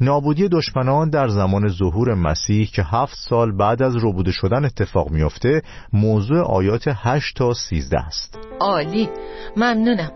نابودی 0.00 0.48
دشمنان 0.48 1.10
در 1.10 1.28
زمان 1.28 1.68
ظهور 1.68 2.14
مسیح 2.14 2.68
که 2.74 2.82
هفت 2.82 3.16
سال 3.28 3.56
بعد 3.56 3.82
از 3.82 3.96
روبوده 3.96 4.32
شدن 4.32 4.64
اتفاق 4.64 5.10
میافته 5.10 5.62
موضوع 5.92 6.40
آیات 6.40 6.84
8 6.88 7.36
تا 7.36 7.54
13 7.54 7.98
است. 7.98 8.38
عالی. 8.60 9.08
ممنونم. 9.56 10.10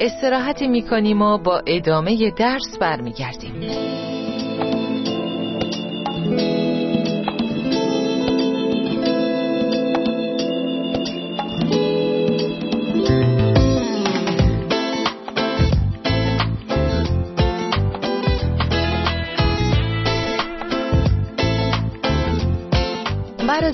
استراحت 0.00 0.62
می‌کنیم 0.62 1.22
و 1.22 1.38
با 1.38 1.62
ادامه 1.66 2.30
درس 2.38 2.78
برمیگردیم. 2.80 4.21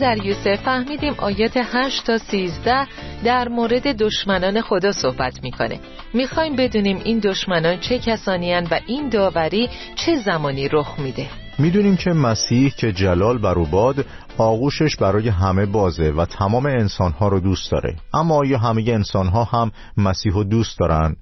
برادر 0.09 0.27
یوسف 0.27 0.62
فهمیدیم 0.62 1.15
آیات 1.19 1.53
8 1.57 2.07
تا 2.07 2.19
13 2.19 2.87
در 3.25 3.49
مورد 3.49 3.87
دشمنان 3.97 4.61
خدا 4.61 4.93
صحبت 4.93 5.43
می‌کنه. 5.43 5.81
می‌خوایم 6.15 6.57
بدونیم 6.57 7.00
این 7.05 7.19
دشمنان 7.19 7.81
چه 7.81 7.99
کسانی 7.99 8.55
و 8.55 8.81
این 8.87 9.09
داوری 9.09 9.69
چه 9.95 10.17
زمانی 10.17 10.69
رخ 10.69 10.99
میده. 10.99 11.27
می‌دونیم 11.59 11.97
که 11.97 12.11
مسیح 12.11 12.73
که 12.77 12.93
جلال 12.93 13.38
بر 13.38 13.55
باد 13.55 14.07
آغوشش 14.38 14.97
برای 14.97 15.29
همه 15.29 15.67
بازه 15.67 16.11
و 16.11 16.25
تمام 16.25 16.67
انسانها 16.67 17.29
رو 17.29 17.41
دوست 17.41 17.71
داره. 17.71 17.97
اما 18.15 18.35
آیا 18.35 18.59
همه 18.59 18.85
انسانها 18.87 19.45
هم 19.45 19.73
مسیح 19.97 20.33
رو 20.33 20.45
دوست 20.45 20.79
دارن؟ 20.79 21.17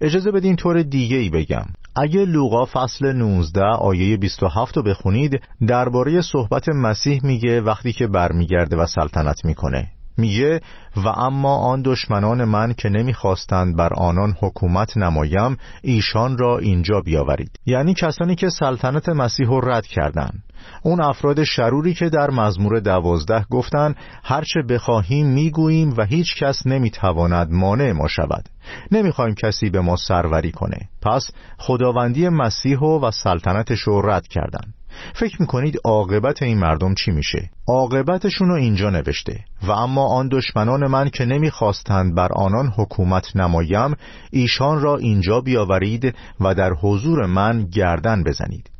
اجازه 0.00 0.30
بدین 0.30 0.56
طور 0.56 0.82
دیگه 0.82 1.16
ای 1.16 1.30
بگم. 1.30 1.64
اگه 1.96 2.24
لوقا 2.24 2.64
فصل 2.64 3.12
19 3.12 3.60
آیه 3.64 4.16
27 4.16 4.76
رو 4.76 4.82
بخونید 4.82 5.40
درباره 5.66 6.20
صحبت 6.20 6.68
مسیح 6.68 7.20
میگه 7.24 7.60
وقتی 7.60 7.92
که 7.92 8.06
برمیگرده 8.06 8.76
و 8.76 8.86
سلطنت 8.86 9.44
می‌کنه. 9.44 9.88
میگه 10.18 10.60
و 10.96 11.08
اما 11.08 11.56
آن 11.56 11.82
دشمنان 11.82 12.44
من 12.44 12.74
که 12.74 12.88
نمی‌خواستند 12.88 13.76
بر 13.76 13.94
آنان 13.94 14.36
حکومت 14.40 14.96
نمایم 14.96 15.56
ایشان 15.82 16.38
را 16.38 16.58
اینجا 16.58 17.00
بیاورید. 17.00 17.58
یعنی 17.66 17.94
کسانی 17.94 18.34
که 18.34 18.48
سلطنت 18.48 19.08
مسیح 19.08 19.46
رو 19.46 19.60
رد 19.60 19.86
کردند 19.86 20.42
اون 20.82 21.00
افراد 21.00 21.44
شروری 21.44 21.94
که 21.94 22.08
در 22.08 22.30
مزمور 22.30 22.80
دوازده 22.80 23.44
گفتند 23.50 23.96
هرچه 24.24 24.62
بخواهیم 24.62 25.26
می‌گوییم 25.26 25.94
و 25.96 26.04
هیچ 26.04 26.36
کس 26.36 26.66
نمی‌تواند 26.66 27.50
مانع 27.50 27.92
ما 27.92 28.08
شود. 28.08 28.48
نمی‌خوایم 28.92 29.34
کسی 29.34 29.70
به 29.70 29.80
ما 29.80 29.96
سروری 29.96 30.52
کنه. 30.52 30.88
پس 31.02 31.30
خداوندی 31.58 32.28
مسیح 32.28 32.78
و 32.78 33.10
سلطنتش 33.10 33.80
رو 33.80 34.10
رد 34.10 34.28
کردند 34.28 34.74
فکر 35.14 35.36
می‌کنید 35.40 35.78
عاقبت 35.84 36.42
این 36.42 36.58
مردم 36.58 36.94
چی 36.94 37.10
میشه؟ 37.10 37.50
عاقبتشون 37.68 38.48
رو 38.48 38.54
اینجا 38.54 38.90
نوشته. 38.90 39.44
و 39.62 39.70
اما 39.70 40.06
آن 40.06 40.28
دشمنان 40.28 40.86
من 40.86 41.10
که 41.10 41.24
نمی‌خواستند 41.24 42.14
بر 42.14 42.28
آنان 42.32 42.72
حکومت 42.76 43.36
نمایم 43.36 43.94
ایشان 44.30 44.80
را 44.80 44.96
اینجا 44.96 45.40
بیاورید 45.40 46.14
و 46.40 46.54
در 46.54 46.72
حضور 46.72 47.26
من 47.26 47.64
گردن 47.64 48.24
بزنید. 48.24 48.71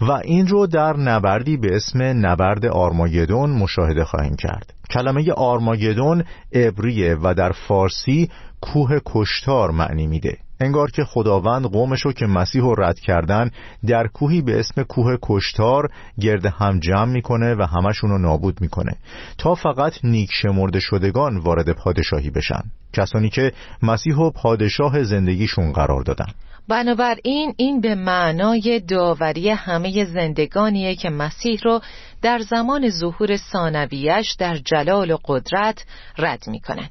و 0.00 0.10
این 0.10 0.46
رو 0.46 0.66
در 0.66 0.96
نبردی 0.96 1.56
به 1.56 1.76
اسم 1.76 2.02
نبرد 2.02 2.66
آرماگدون 2.66 3.50
مشاهده 3.50 4.04
خواهیم 4.04 4.36
کرد. 4.36 4.74
کلمه 4.90 5.32
آرماگدون 5.32 6.24
عبریه 6.52 7.16
و 7.22 7.34
در 7.34 7.52
فارسی 7.52 8.30
کوه 8.60 8.98
کشتار 9.06 9.70
معنی 9.70 10.06
میده. 10.06 10.38
انگار 10.60 10.90
که 10.90 11.04
خداوند 11.04 11.64
قومشو 11.64 12.12
که 12.12 12.26
مسیح 12.26 12.62
رو 12.62 12.74
رد 12.74 12.98
کردن 12.98 13.50
در 13.86 14.06
کوهی 14.06 14.42
به 14.42 14.60
اسم 14.60 14.82
کوه 14.82 15.16
کشتار 15.22 15.88
گرد 16.20 16.46
هم 16.46 16.80
جمع 16.80 17.12
می‌کنه 17.12 17.54
و 17.54 17.62
همشون 17.62 18.10
رو 18.10 18.18
نابود 18.18 18.60
می‌کنه. 18.60 18.96
تا 19.38 19.54
فقط 19.54 19.92
نیک 20.04 20.30
شمرده 20.32 20.80
شدگان 20.80 21.38
وارد 21.38 21.72
پادشاهی 21.72 22.30
بشن. 22.30 22.62
کسانی 22.92 23.30
که 23.30 23.52
مسیح 23.82 24.16
و 24.16 24.30
پادشاه 24.30 25.02
زندگیشون 25.02 25.72
قرار 25.72 26.02
دادن. 26.02 26.26
بنابراین 26.68 27.54
این 27.56 27.80
به 27.80 27.94
معنای 27.94 28.80
داوری 28.80 29.50
همه 29.50 30.04
زندگانیه 30.04 30.94
که 30.94 31.10
مسیح 31.10 31.60
رو 31.64 31.80
در 32.22 32.38
زمان 32.38 32.90
ظهور 32.90 33.36
ثانویش 33.36 34.32
در 34.38 34.56
جلال 34.56 35.10
و 35.10 35.18
قدرت 35.24 35.84
رد 36.18 36.42
می‌کنن. 36.46 36.88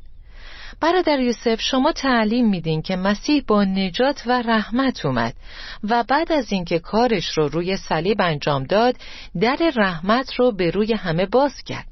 برادر 0.81 1.19
یوسف 1.19 1.61
شما 1.61 1.91
تعلیم 1.91 2.49
میدین 2.49 2.81
که 2.81 2.95
مسیح 2.95 3.43
با 3.47 3.63
نجات 3.63 4.23
و 4.25 4.41
رحمت 4.41 5.05
اومد 5.05 5.33
و 5.83 6.03
بعد 6.03 6.31
از 6.31 6.51
اینکه 6.51 6.79
کارش 6.79 7.37
رو 7.37 7.47
روی 7.47 7.77
صلیب 7.77 8.21
انجام 8.21 8.63
داد 8.63 8.95
در 9.41 9.57
رحمت 9.75 10.33
رو 10.33 10.51
به 10.51 10.71
روی 10.71 10.93
همه 10.93 11.25
باز 11.25 11.63
کرد. 11.65 11.90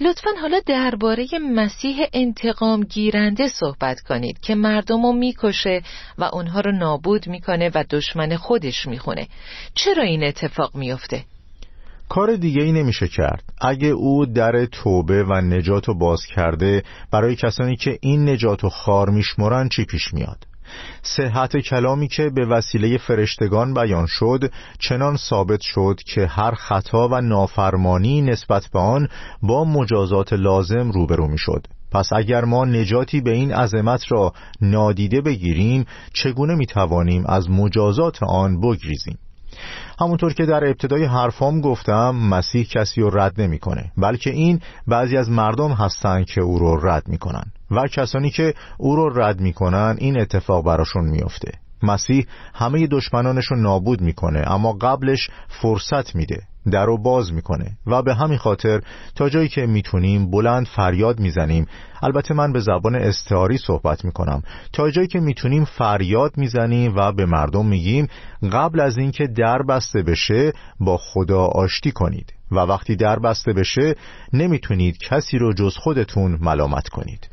لطفا 0.00 0.30
حالا 0.40 0.60
درباره 0.66 1.26
مسیح 1.52 2.06
انتقام 2.12 2.82
گیرنده 2.84 3.48
صحبت 3.48 4.00
کنید 4.00 4.40
که 4.40 4.54
مردم 4.54 5.02
رو 5.02 5.12
می‌کشه 5.12 5.82
و 6.18 6.24
اونها 6.24 6.60
رو 6.60 6.72
نابود 6.72 7.28
می‌کنه 7.28 7.70
و 7.74 7.84
دشمن 7.90 8.36
خودش 8.36 8.86
می‌خونه. 8.86 9.28
چرا 9.74 10.02
این 10.02 10.24
اتفاق 10.24 10.74
میفته؟ 10.74 11.24
کار 12.08 12.36
دیگه 12.36 12.62
ای 12.62 12.72
نمیشه 12.72 13.08
کرد. 13.08 13.42
اگه 13.60 13.88
او 13.88 14.26
در 14.26 14.66
توبه 14.66 15.24
و 15.24 15.40
نجات 15.40 15.88
و 15.88 15.94
باز 15.94 16.26
کرده 16.26 16.82
برای 17.12 17.36
کسانی 17.36 17.76
که 17.76 17.98
این 18.00 18.28
نجات 18.28 18.64
و 18.64 18.68
خار 18.68 19.10
میشمرن 19.10 19.68
چی 19.68 19.84
پیش 19.84 20.14
میاد؟ 20.14 20.49
صحت 21.02 21.56
کلامی 21.56 22.08
که 22.08 22.30
به 22.30 22.46
وسیله 22.46 22.98
فرشتگان 22.98 23.74
بیان 23.74 24.06
شد 24.06 24.52
چنان 24.78 25.16
ثابت 25.16 25.60
شد 25.60 26.00
که 26.06 26.26
هر 26.26 26.54
خطا 26.54 27.08
و 27.08 27.20
نافرمانی 27.20 28.22
نسبت 28.22 28.66
به 28.72 28.78
آن 28.78 29.08
با 29.42 29.64
مجازات 29.64 30.32
لازم 30.32 30.90
روبرو 30.90 31.26
می 31.26 31.38
شد 31.38 31.66
پس 31.92 32.12
اگر 32.12 32.44
ما 32.44 32.64
نجاتی 32.64 33.20
به 33.20 33.30
این 33.30 33.52
عظمت 33.52 34.12
را 34.12 34.32
نادیده 34.60 35.20
بگیریم 35.20 35.84
چگونه 36.12 36.54
می 36.54 36.66
توانیم 36.66 37.24
از 37.26 37.50
مجازات 37.50 38.22
آن 38.22 38.60
بگریزیم؟ 38.60 39.18
همونطور 40.00 40.32
که 40.34 40.46
در 40.46 40.64
ابتدای 40.64 41.04
حرفام 41.04 41.60
گفتم 41.60 42.10
مسیح 42.10 42.64
کسی 42.64 43.00
رو 43.00 43.10
رد 43.18 43.40
نمی‌کنه 43.40 43.92
بلکه 43.96 44.30
این 44.30 44.60
بعضی 44.86 45.16
از 45.16 45.30
مردم 45.30 45.72
هستند 45.72 46.26
که 46.26 46.40
او 46.40 46.58
رو 46.58 46.88
رد 46.88 47.08
می‌کنن 47.08 47.52
و 47.70 47.86
کسانی 47.86 48.30
که 48.30 48.54
او 48.78 48.96
رو 48.96 49.20
رد 49.20 49.40
می‌کنن 49.40 49.96
این 49.98 50.20
اتفاق 50.20 50.64
براشون 50.64 51.04
میفته 51.04 51.52
مسیح 51.82 52.26
همه 52.54 52.86
دشمنانش 52.86 53.44
رو 53.44 53.56
نابود 53.56 54.00
می‌کنه 54.00 54.42
اما 54.46 54.72
قبلش 54.72 55.30
فرصت 55.48 56.14
میده 56.14 56.42
در 56.70 56.84
رو 56.84 57.02
باز 57.02 57.32
می‌کنه. 57.32 57.78
و 57.86 58.02
به 58.02 58.14
همین 58.14 58.38
خاطر 58.38 58.80
تا 59.14 59.28
جایی 59.28 59.48
که 59.48 59.66
می‌تونیم 59.66 60.30
بلند 60.30 60.66
فریاد 60.66 61.20
می‌زنیم. 61.20 61.66
البته 62.02 62.34
من 62.34 62.52
به 62.52 62.60
زبان 62.60 62.94
استعاری 62.94 63.58
صحبت 63.58 64.04
می‌کنم. 64.04 64.42
تا 64.72 64.90
جایی 64.90 65.08
که 65.08 65.20
می‌تونیم 65.20 65.64
فریاد 65.64 66.32
می‌زنیم 66.36 66.96
و 66.96 67.12
به 67.12 67.26
مردم 67.26 67.66
میگیم 67.66 68.06
قبل 68.52 68.80
از 68.80 68.98
اینکه 68.98 69.26
در 69.26 69.62
بسته 69.62 70.02
بشه 70.02 70.52
با 70.80 70.96
خدا 70.96 71.44
آشتی 71.44 71.92
کنید. 71.92 72.32
و 72.52 72.56
وقتی 72.56 72.96
در 72.96 73.18
بسته 73.18 73.52
بشه 73.52 73.94
نمی‌تونید 74.32 74.98
کسی 74.98 75.38
رو 75.38 75.52
جز 75.52 75.76
خودتون 75.76 76.38
ملامت 76.40 76.88
کنید. 76.88 77.29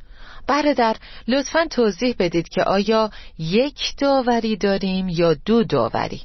برادر 0.47 0.95
لطفا 1.27 1.65
توضیح 1.69 2.15
بدید 2.19 2.49
که 2.49 2.63
آیا 2.63 3.09
یک 3.39 3.97
داوری 3.97 4.55
داریم 4.55 5.09
یا 5.09 5.33
دو 5.33 5.63
داوری 5.63 6.21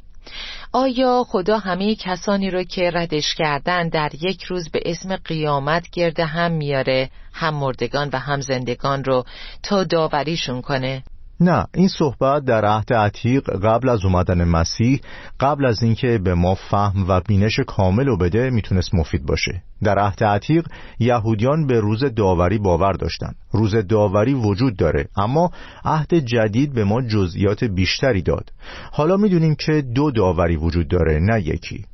آیا 0.73 1.25
خدا 1.29 1.59
همه 1.59 1.95
کسانی 1.95 2.51
رو 2.51 2.63
که 2.63 2.91
ردش 2.91 3.35
کردن 3.35 3.89
در 3.89 4.11
یک 4.21 4.43
روز 4.43 4.71
به 4.71 4.83
اسم 4.85 5.17
قیامت 5.17 5.91
گرد 5.91 6.21
هم 6.21 6.53
میاره 6.53 7.11
هم 7.33 7.55
مردگان 7.55 8.11
و 8.13 8.19
هم 8.19 8.41
زندگان 8.41 9.05
رو 9.05 9.25
تا 9.63 9.85
داوریشون 9.85 10.63
کنه؟ 10.63 11.03
نه 11.43 11.67
این 11.75 11.89
صحبت 11.89 12.45
در 12.45 12.65
عهد 12.65 12.93
عتیق 12.93 13.51
قبل 13.51 13.89
از 13.89 14.05
اومدن 14.05 14.45
مسیح 14.45 15.01
قبل 15.41 15.65
از 15.65 15.83
اینکه 15.83 16.19
به 16.19 16.35
ما 16.35 16.55
فهم 16.55 17.05
و 17.09 17.21
بینش 17.21 17.61
کامل 17.67 18.09
و 18.09 18.17
بده 18.17 18.51
می‌تونست 18.51 18.95
مفید 18.95 19.27
باشه. 19.27 19.63
در 19.83 19.99
عهد 19.99 20.25
عتیق 20.25 20.67
یهودیان 20.99 21.67
به 21.67 21.81
روز 21.81 22.05
داوری 22.05 22.59
باور 22.59 22.93
داشتن. 22.93 23.33
روز 23.53 23.77
داوری 23.77 24.35
وجود 24.35 24.77
داره 24.77 25.09
اما 25.17 25.51
عهد 25.85 26.15
جدید 26.15 26.75
به 26.75 26.85
ما 26.85 27.03
جزئیات 27.03 27.65
بیشتری 27.65 28.23
داد. 28.23 28.53
حالا 28.93 29.17
می‌دونیم 29.17 29.55
که 29.55 29.83
دو 29.95 30.11
داوری 30.11 30.57
وجود 30.57 30.89
داره 30.89 31.19
نه 31.19 31.41
یکی. 31.41 31.85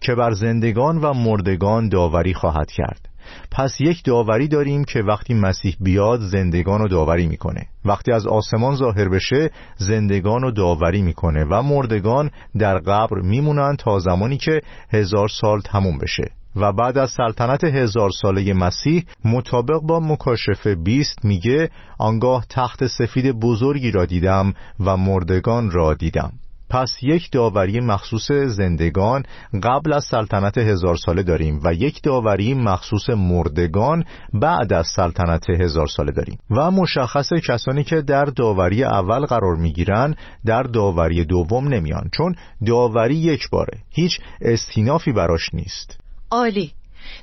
که 0.00 0.14
بر 0.14 0.32
زندگان 0.32 0.98
و 0.98 1.14
مردگان 1.14 1.88
داوری 1.88 2.34
خواهد 2.34 2.70
کرد. 2.70 3.08
پس 3.50 3.80
یک 3.80 4.04
داوری 4.04 4.48
داریم 4.48 4.84
که 4.84 5.02
وقتی 5.02 5.34
مسیح 5.34 5.76
بیاد 5.80 6.20
زندگان 6.20 6.80
رو 6.80 6.88
داوری 6.88 7.26
می‌کنه. 7.26 7.66
وقتی 7.84 8.12
از 8.12 8.26
آسمان 8.26 8.76
ظاهر 8.76 9.08
بشه 9.08 9.50
زندگان 9.76 10.42
رو 10.42 10.50
داوری 10.50 11.02
می‌کنه 11.02 11.44
و 11.44 11.62
مردگان 11.62 12.30
در 12.58 12.78
قبر 12.78 13.20
میمونن 13.20 13.76
تا 13.76 13.98
زمانی 13.98 14.36
که 14.36 14.60
هزار 14.92 15.28
سال 15.28 15.60
تموم 15.60 15.98
بشه. 15.98 16.30
و 16.56 16.72
بعد 16.72 16.98
از 16.98 17.10
سلطنت 17.10 17.64
هزار 17.64 18.10
ساله 18.10 18.52
مسیح 18.52 19.04
مطابق 19.24 19.80
با 19.80 20.00
مکاشفه 20.00 20.74
بیست 20.74 21.24
میگه 21.24 21.70
آنگاه 21.98 22.46
تخت 22.50 22.86
سفید 22.86 23.40
بزرگی 23.40 23.90
را 23.90 24.04
دیدم 24.04 24.54
و 24.80 24.96
مردگان 24.96 25.70
را 25.70 25.94
دیدم. 25.94 26.32
پس 26.72 27.02
یک 27.02 27.30
داوری 27.30 27.80
مخصوص 27.80 28.32
زندگان 28.32 29.22
قبل 29.62 29.92
از 29.92 30.04
سلطنت 30.04 30.58
هزار 30.58 30.96
ساله 30.96 31.22
داریم 31.22 31.60
و 31.64 31.74
یک 31.74 32.02
داوری 32.02 32.54
مخصوص 32.54 33.10
مردگان 33.10 34.04
بعد 34.34 34.72
از 34.72 34.86
سلطنت 34.96 35.50
هزار 35.50 35.86
ساله 35.86 36.12
داریم. 36.12 36.38
و 36.50 36.70
مشخص 36.70 37.28
کسانی 37.48 37.84
که 37.84 38.02
در 38.02 38.24
داوری 38.24 38.84
اول 38.84 39.26
قرار 39.26 39.56
می‌گیرن 39.56 40.14
در 40.46 40.62
داوری 40.62 41.24
دوم 41.24 41.68
نمیان 41.68 42.10
چون 42.16 42.34
داوری 42.66 43.14
یک 43.14 43.50
باره 43.50 43.78
هیچ 43.90 44.20
استینافی 44.40 45.12
براش 45.12 45.54
نیست. 45.54 46.00
عالی. 46.30 46.72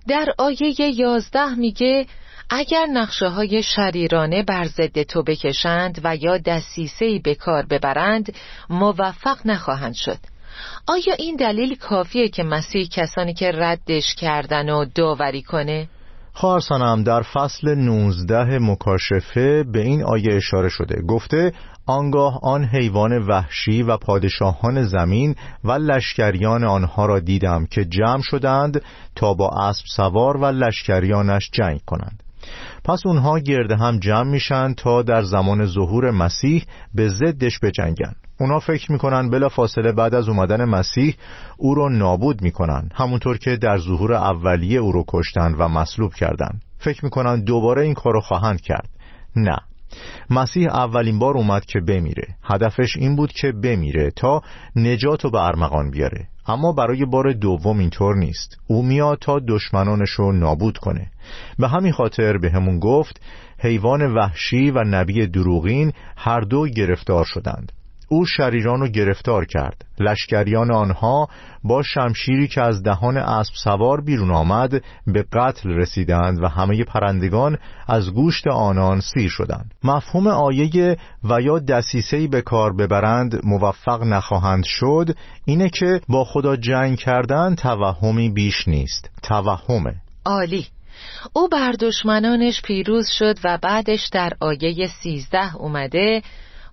در 0.07 0.25
آیه 0.37 0.99
یازده 0.99 1.55
میگه 1.55 2.05
اگر 2.49 2.85
نقشه 2.85 3.27
های 3.27 3.63
شریرانه 3.63 4.43
بر 4.43 4.65
ضد 4.65 5.03
تو 5.03 5.23
بکشند 5.23 6.01
و 6.03 6.15
یا 6.15 6.37
دستیسهی 6.37 7.19
به 7.19 7.35
کار 7.35 7.65
ببرند 7.65 8.33
موفق 8.69 9.37
نخواهند 9.45 9.93
شد. 9.93 10.17
آیا 10.87 11.13
این 11.19 11.35
دلیل 11.35 11.75
کافیه 11.75 12.29
که 12.29 12.43
مسیح 12.43 12.87
کسانی 12.91 13.33
که 13.33 13.51
ردش 13.51 14.15
کردن 14.15 14.69
و 14.69 14.85
داوری 14.95 15.41
کنه؟ 15.41 15.87
خواهرسانم 16.33 17.03
در 17.03 17.21
فصل 17.21 17.75
19 17.75 18.59
مکاشفه 18.59 19.63
به 19.63 19.81
این 19.81 20.03
آیه 20.03 20.35
اشاره 20.35 20.69
شده. 20.69 21.01
گفته 21.01 21.53
آنگاه 21.85 22.39
آن 22.43 22.65
حیوان 22.65 23.17
وحشی 23.27 23.83
و 23.83 23.97
پادشاهان 23.97 24.83
زمین 24.83 25.35
و 25.63 25.71
لشکریان 25.71 26.63
آنها 26.63 27.05
را 27.05 27.19
دیدم 27.19 27.65
که 27.65 27.85
جمع 27.85 28.21
شدند 28.21 28.81
تا 29.15 29.33
با 29.33 29.49
اسب 29.49 29.85
سوار 29.95 30.37
و 30.37 30.45
لشکریانش 30.45 31.49
جنگ 31.53 31.79
کنند. 31.85 32.23
پس 32.83 33.05
اونها 33.05 33.39
گرده 33.39 33.75
هم 33.75 33.99
جمع 33.99 34.31
میشن 34.31 34.73
تا 34.73 35.01
در 35.01 35.21
زمان 35.21 35.65
ظهور 35.65 36.11
مسیح 36.11 36.65
به 36.95 37.09
ضدش 37.09 37.59
بجنگن. 37.63 38.13
اونا 38.39 38.59
فکر 38.59 38.91
می‌کنن 38.91 39.29
بلا 39.29 39.49
فاصله 39.49 39.91
بعد 39.91 40.15
از 40.15 40.29
اومدن 40.29 40.65
مسیح 40.65 41.15
او 41.57 41.75
رو 41.75 41.89
نابود 41.89 42.41
می‌کنن 42.41 42.89
همونطور 42.95 43.37
که 43.37 43.55
در 43.55 43.77
ظهور 43.77 44.13
اولیه 44.13 44.79
او 44.79 44.91
رو 44.91 45.03
کشتن 45.07 45.55
و 45.57 45.67
مصلوب 45.67 46.13
کردن. 46.13 46.59
فکر 46.77 47.05
می‌کنن 47.05 47.43
دوباره 47.43 47.81
این 47.81 47.93
کارو 47.93 48.21
خواهند 48.21 48.61
کرد. 48.61 48.89
نه. 49.35 49.57
مسیح 50.29 50.67
اولین 50.67 51.19
بار 51.19 51.37
اومد 51.37 51.65
که 51.65 51.79
بمیره. 51.79 52.27
هدفش 52.43 52.97
این 52.97 53.15
بود 53.15 53.31
که 53.31 53.51
بمیره 53.51 54.11
تا 54.11 54.41
نجات 54.75 55.23
رو 55.23 55.31
به 55.31 55.41
ارمغان 55.41 55.91
بیاره. 55.91 56.27
اما 56.47 56.71
برای 56.71 57.05
بار 57.05 57.33
دوم 57.33 57.79
اینطور 57.79 58.15
نیست. 58.15 58.57
او 58.67 58.83
میاد 58.83 59.17
تا 59.21 59.39
دشمنانش 59.47 60.09
رو 60.09 60.31
نابود 60.31 60.77
کنه. 60.77 61.11
به 61.59 61.67
همین 61.67 61.91
خاطر 61.91 62.37
به 62.37 62.49
همون 62.51 62.79
گفت 62.79 63.21
حیوان 63.59 64.13
وحشی 64.13 64.71
و 64.71 64.83
نبی 64.83 65.27
دروغین 65.27 65.93
هر 66.17 66.41
دو 66.41 66.67
گرفتار 66.67 67.25
شدند. 67.25 67.71
او 68.09 68.25
شریران 68.25 68.79
رو 68.79 68.87
گرفتار 68.87 69.45
کرد. 69.45 69.85
لشکریان 69.99 70.71
آنها 70.71 71.27
با 71.63 71.83
شمشیری 71.83 72.47
که 72.47 72.61
از 72.61 72.83
دهان 72.83 73.17
اسب 73.17 73.53
سوار 73.63 74.01
بیرون 74.01 74.31
آمد 74.31 74.83
به 75.07 75.25
قتل 75.33 75.69
رسیدند 75.69 76.43
و 76.43 76.47
همه 76.47 76.83
پرندگان 76.83 77.57
از 77.87 78.13
گوشت 78.13 78.47
آنان 78.47 78.99
سیر 78.99 79.29
شدند. 79.29 79.73
مفهوم 79.83 80.27
آیه 80.27 80.97
و 81.23 81.41
یا 81.41 81.59
دسیسهی 81.59 82.27
به 82.27 82.41
کار 82.41 82.75
ببرند 82.75 83.41
موفق 83.43 84.03
نخواهند 84.03 84.63
شد 84.65 85.15
اینه 85.45 85.69
که 85.69 86.01
با 86.09 86.23
خدا 86.23 86.55
جنگ 86.55 86.97
کردن 86.97 87.55
توهمی 87.55 88.29
بیش 88.29 88.67
نیست. 88.67 89.09
توهمه 89.23 89.95
عالی. 90.25 90.67
او 91.33 91.47
بر 91.47 91.71
دشمنانش 91.71 92.61
پیروز 92.61 93.07
شد 93.09 93.37
و 93.43 93.57
بعدش 93.61 94.09
در 94.11 94.33
آیه 94.39 94.87
سیزده 94.87 95.55
اومده 95.55 96.21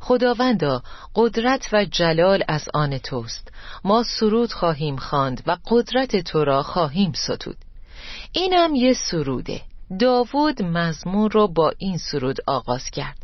خداوندا 0.01 0.83
قدرت 1.15 1.69
و 1.73 1.85
جلال 1.85 2.45
از 2.49 2.69
آن 2.75 2.99
توست. 2.99 3.53
ما 3.85 4.03
سرود 4.03 4.53
خواهیم 4.53 4.97
خواند 4.97 5.43
و 5.47 5.57
قدرت 5.67 6.17
تو 6.17 6.45
را 6.45 6.63
خواهیم 6.63 7.13
ستود. 7.13 7.57
اینم 8.33 8.75
یه 8.75 8.95
سروده. 8.95 9.61
داوود 10.01 10.63
مزمون 10.63 11.31
رو 11.31 11.49
با 11.49 11.73
این 11.79 11.99
سرود 11.99 12.37
آغاز 12.47 12.91
کرد. 12.91 13.19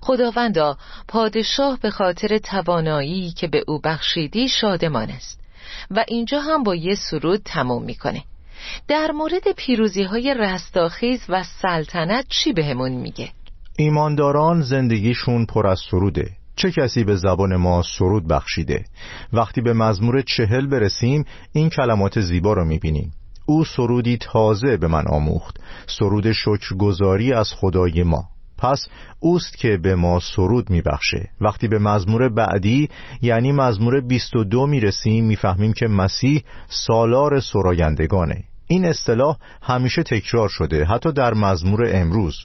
خداوندا 0.00 0.78
پادشاه 1.08 1.78
به 1.82 1.90
خاطر 1.90 2.38
توانایی 2.38 3.30
که 3.30 3.46
به 3.46 3.64
او 3.66 3.80
بخشیدی 3.84 4.48
شادمان 4.48 5.10
است 5.10 5.40
و 5.90 6.04
اینجا 6.08 6.40
هم 6.40 6.62
با 6.62 6.74
یه 6.74 6.94
سرود 6.94 7.42
تموم 7.44 7.82
می‌کنه. 7.82 8.24
در 8.88 9.10
مورد 9.10 9.52
پیروزی 9.56 10.02
های 10.02 10.34
رستاخیز 10.34 11.20
و 11.28 11.44
سلطنت 11.62 12.26
چی 12.28 12.52
بهمون 12.52 12.92
میگه؟ 12.92 13.30
ایمانداران 13.80 14.60
زندگیشون 14.60 15.46
پر 15.46 15.66
از 15.66 15.80
سروده. 15.90 16.30
چه 16.56 16.70
کسی 16.70 17.04
به 17.04 17.16
زبان 17.16 17.56
ما 17.56 17.82
سرود 17.82 18.28
بخشیده؟ 18.28 18.84
وقتی 19.32 19.60
به 19.60 19.72
مزمور 19.72 20.22
چهل 20.22 20.66
برسیم 20.66 21.24
این 21.52 21.70
کلمات 21.70 22.20
زیبا 22.20 22.52
رو 22.52 22.64
می‌بینیم. 22.64 23.12
او 23.46 23.64
سرودی 23.64 24.16
تازه 24.16 24.76
به 24.76 24.86
من 24.86 25.04
آموخت. 25.08 25.60
سرود 25.86 26.32
شکرگزاری 26.32 27.32
از 27.32 27.52
خدای 27.56 28.02
ما. 28.02 28.24
پس 28.58 28.88
اوست 29.20 29.58
که 29.58 29.76
به 29.82 29.94
ما 29.94 30.20
سرود 30.20 30.70
میبخشه. 30.70 31.28
وقتی 31.40 31.68
به 31.68 31.78
مزمور 31.78 32.28
بعدی 32.28 32.88
یعنی 33.22 33.52
مزمور 33.52 34.00
22 34.00 34.66
می‌رسیم 34.66 35.24
می‌فهمیم 35.24 35.72
که 35.72 35.86
مسیح 35.86 36.42
سالار 36.68 37.40
سرایندگانه. 37.40 38.44
این 38.68 38.84
اصطلاح 38.84 39.36
همیشه 39.62 40.02
تکرار 40.02 40.48
شده 40.48 40.84
حتی 40.84 41.12
در 41.12 41.34
مزمور 41.34 41.90
امروز. 41.92 42.36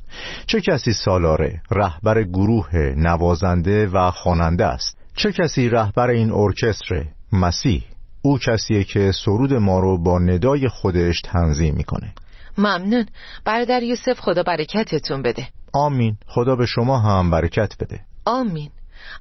چه 0.45 0.61
کسی 0.61 0.93
سالاره 0.93 1.61
رهبر 1.71 2.23
گروه 2.23 2.75
نوازنده 2.97 3.87
و 3.87 4.11
خواننده 4.11 4.65
است؟ 4.65 4.97
چه 5.15 5.31
کسی 5.31 5.69
رهبر 5.69 6.09
این 6.09 6.31
ارکستر 6.31 7.05
مسیح؟ 7.31 7.83
او 8.21 8.37
کسیه 8.37 8.83
که 8.83 9.11
سرود 9.11 9.53
ما 9.53 9.79
رو 9.79 10.03
با 10.03 10.19
ندای 10.19 10.67
خودش 10.67 11.21
تنظیم 11.21 11.75
می‌کنه. 11.75 12.13
ممنون. 12.57 13.05
برادر 13.45 13.83
یوسف 13.83 14.19
خدا 14.19 14.43
برکتتون 14.43 15.21
بده. 15.21 15.47
آمین. 15.73 16.17
خدا 16.27 16.55
به 16.55 16.65
شما 16.65 16.99
هم 16.99 17.31
برکت 17.31 17.73
بده. 17.79 17.99
آمین. 18.25 18.69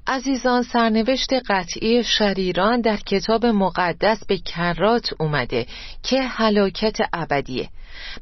عزیزان 0.07 0.63
سرنوشت 0.63 1.29
قطعی 1.49 2.03
شریران 2.03 2.81
در 2.81 2.97
کتاب 2.97 3.45
مقدس 3.45 4.25
به 4.25 4.37
کرات 4.37 5.13
اومده 5.19 5.65
که 6.03 6.21
هلاکت 6.21 6.97
ابدیه. 7.13 7.69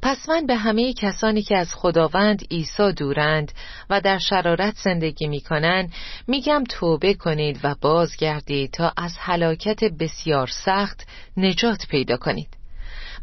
پس 0.02 0.30
من 0.30 0.46
به 0.46 0.56
همه 0.56 0.94
کسانی 0.94 1.42
که 1.42 1.58
از 1.58 1.76
خداوند 1.76 2.42
عیسی 2.52 2.92
دورند 2.94 3.52
و 3.90 4.02
در 4.02 4.18
شرارت 4.18 4.76
زندگی 4.76 5.28
می‌کنن 5.28 5.90
میگم 6.28 6.64
توبه 6.70 7.14
کنید 7.14 7.60
و 7.64 7.76
بازگردید 7.82 8.72
تا 8.72 8.94
از 8.98 9.18
هلاکت 9.20 9.84
بسیار 9.84 10.48
سخت 10.48 11.08
نجات 11.38 11.88
پیدا 11.90 12.18
کنید. 12.18 12.48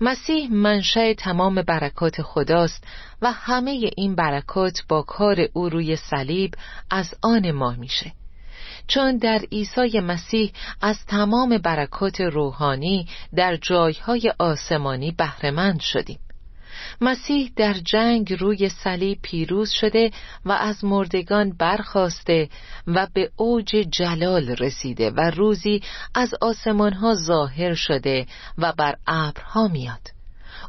مسیح 0.00 0.52
منشأ 0.52 1.12
تمام 1.12 1.62
برکات 1.62 2.22
خداست 2.22 2.84
و 3.22 3.32
همه 3.32 3.90
این 3.96 4.14
برکات 4.14 4.78
با 4.88 5.02
کار 5.02 5.48
او 5.52 5.68
روی 5.68 5.96
صلیب 5.96 6.54
از 6.90 7.14
آن 7.22 7.50
ما 7.50 7.70
میشه. 7.70 8.12
چون 8.88 9.16
در 9.16 9.38
عیسی 9.52 10.00
مسیح 10.00 10.52
از 10.80 11.06
تمام 11.06 11.58
برکات 11.58 12.20
روحانی 12.20 13.06
در 13.34 13.56
جایهای 13.56 14.32
آسمانی 14.38 15.10
بهرهمند 15.10 15.80
شدیم. 15.80 16.18
مسیح 17.00 17.52
در 17.56 17.72
جنگ 17.72 18.32
روی 18.32 18.68
صلیب 18.68 19.18
پیروز 19.22 19.70
شده 19.70 20.10
و 20.44 20.52
از 20.52 20.84
مردگان 20.84 21.52
برخواسته 21.52 22.48
و 22.86 23.06
به 23.14 23.30
اوج 23.36 23.76
جلال 23.90 24.48
رسیده 24.48 25.10
و 25.10 25.20
روزی 25.20 25.82
از 26.14 26.34
آسمانها 26.40 27.14
ظاهر 27.14 27.74
شده 27.74 28.26
و 28.58 28.72
بر 28.72 28.94
ابرها 29.06 29.68
میاد. 29.68 30.08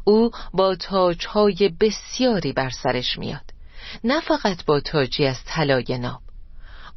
او 0.04 0.30
با 0.52 0.74
تاجهای 0.74 1.70
بسیاری 1.80 2.52
بر 2.52 2.70
سرش 2.70 3.18
میاد. 3.18 3.44
نه 4.04 4.20
فقط 4.20 4.64
با 4.64 4.80
تاجی 4.80 5.26
از 5.26 5.44
طلای 5.44 5.98
ناب 5.98 6.20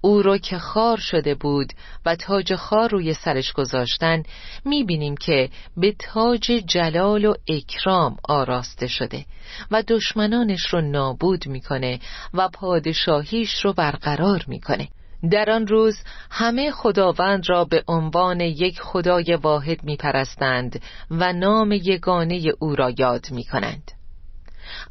او 0.05 0.21
را 0.21 0.37
که 0.37 0.57
خار 0.57 0.97
شده 0.97 1.35
بود 1.35 1.73
و 2.05 2.15
تاج 2.15 2.55
خار 2.55 2.89
روی 2.89 3.13
سرش 3.13 3.53
گذاشتن 3.53 4.23
می‌بینیم 4.65 5.17
که 5.17 5.49
به 5.77 5.95
تاج 5.99 6.51
جلال 6.65 7.25
و 7.25 7.33
اکرام 7.47 8.17
آراسته 8.29 8.87
شده 8.87 9.25
و 9.71 9.83
دشمنانش 9.87 10.65
رو 10.65 10.81
نابود 10.81 11.47
می‌کنه 11.47 11.99
و 12.33 12.49
پادشاهیش 12.49 13.65
رو 13.65 13.73
برقرار 13.73 14.45
می‌کنه. 14.47 14.87
در 15.31 15.49
آن 15.49 15.67
روز 15.67 15.95
همه 16.31 16.71
خداوند 16.71 17.49
را 17.49 17.65
به 17.65 17.83
عنوان 17.87 18.39
یک 18.39 18.81
خدای 18.81 19.35
واحد 19.41 19.83
میپرستند 19.83 20.81
و 21.11 21.33
نام 21.33 21.71
یگانه 21.71 22.51
او 22.59 22.75
را 22.75 22.89
یاد 22.97 23.25
می‌کنند. 23.31 23.91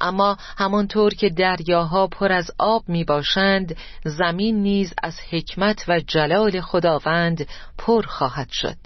اما 0.01 0.37
همانطور 0.59 1.15
که 1.15 1.29
دریاها 1.29 2.07
پر 2.07 2.33
از 2.33 2.51
آب 2.59 2.89
می 2.89 3.05
باشند 3.05 3.77
زمین 4.05 4.63
نیز 4.63 4.95
از 5.03 5.21
حکمت 5.31 5.85
و 5.89 6.01
جلال 6.01 6.61
خداوند 6.61 7.47
پر 7.79 8.03
خواهد 8.03 8.49
شد. 8.51 8.77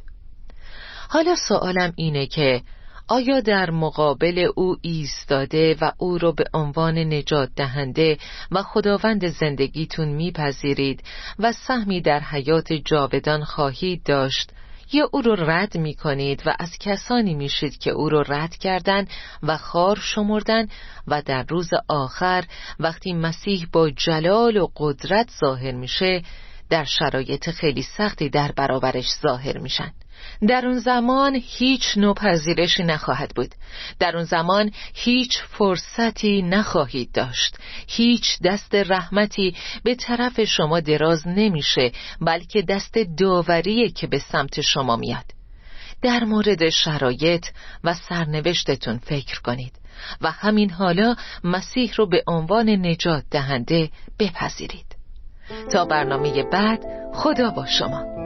حالا 1.09 1.37
سوالم 1.49 1.93
اینه 1.97 2.27
که 2.27 2.63
آیا 3.09 3.41
در 3.41 3.71
مقابل 3.71 4.49
او 4.57 4.77
ایستاده 4.83 5.77
و 5.81 5.93
او 5.99 6.19
را 6.19 6.33
به 6.33 6.45
عنوان 6.55 6.99
نجات 6.99 7.51
دهنده 7.57 8.19
و 8.51 8.63
خداوند 8.63 9.29
زندگیتون 9.29 10.09
میپذیرید 10.09 11.03
و 11.39 11.53
سهمی 11.53 12.01
در 12.01 12.21
حیات 12.21 12.73
جاودان 12.73 13.45
خواهید 13.45 14.03
داشت 14.03 14.53
یا 14.93 15.09
او 15.13 15.23
رو 15.23 15.35
رد 15.35 15.77
می 15.77 15.95
کنید 15.95 16.43
و 16.47 16.55
از 16.59 16.79
کسانی 16.81 17.35
میشید 17.35 17.79
که 17.79 17.91
او 17.91 18.09
رو 18.09 18.25
رد 18.29 18.57
کردن 18.57 19.07
و 19.43 19.57
خار 19.57 19.99
شمردن 20.01 20.67
و 21.07 21.23
در 21.23 21.45
روز 21.49 21.71
آخر 21.89 22.45
وقتی 22.81 23.13
مسیح 23.13 23.67
با 23.73 23.91
جلال 23.91 24.57
و 24.57 24.69
قدرت 24.77 25.31
ظاهر 25.41 25.73
میشه 25.73 26.23
در 26.71 26.85
شرایط 26.85 27.51
خیلی 27.51 27.83
سختی 27.83 28.29
در 28.29 28.53
برابرش 28.53 29.07
ظاهر 29.23 29.59
میشن. 29.59 29.93
در 30.49 30.67
اون 30.67 30.79
زمان 30.79 31.41
هیچ 31.43 31.99
نوع 31.99 32.15
پذیرشی 32.15 32.83
نخواهد 32.83 33.33
بود. 33.35 33.55
در 33.99 34.17
اون 34.17 34.25
زمان 34.25 34.71
هیچ 34.95 35.39
فرصتی 35.43 36.43
نخواهید 36.43 37.13
داشت. 37.13 37.57
هیچ 37.87 38.39
دست 38.45 38.75
رحمتی 38.75 39.57
به 39.85 39.95
طرف 39.95 40.45
شما 40.45 40.81
دراز 40.81 41.29
نمیشه 41.29 41.93
بلکه 42.21 42.63
دست 42.63 42.99
داوریه 43.19 43.91
که 43.91 44.07
به 44.07 44.19
سمت 44.19 44.61
شما 44.61 44.97
میاد. 44.97 45.25
در 46.03 46.25
مورد 46.25 46.69
شرایط 46.69 47.47
و 47.85 47.95
سرنوشتتون 47.95 48.99
فکر 48.99 49.41
کنید 49.41 49.73
و 50.21 50.31
همین 50.31 50.71
حالا 50.71 51.17
مسیح 51.45 51.95
رو 51.95 52.07
به 52.07 52.23
عنوان 52.27 52.69
نجات 52.69 53.25
دهنده 53.31 53.91
بپذیرید. 54.19 54.97
تا 55.73 55.85
برنامه 55.85 56.43
بعد 56.43 56.85
خدا 57.15 57.51
با 57.51 57.67
شما. 57.67 58.26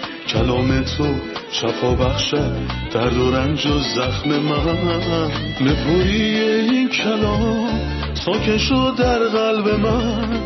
کلام 0.33 0.81
تو 0.81 1.15
شفا 1.51 1.95
بخشد 1.95 2.57
درد 2.93 3.17
و 3.17 3.31
رنج 3.31 3.65
و 3.67 3.79
زخم 3.79 4.29
من. 4.29 5.31
نپوری 5.61 6.39
این 6.39 6.89
کلام 6.89 7.69
ساکن 8.13 8.95
در 8.95 9.19
قلب 9.19 9.67
من. 9.67 10.39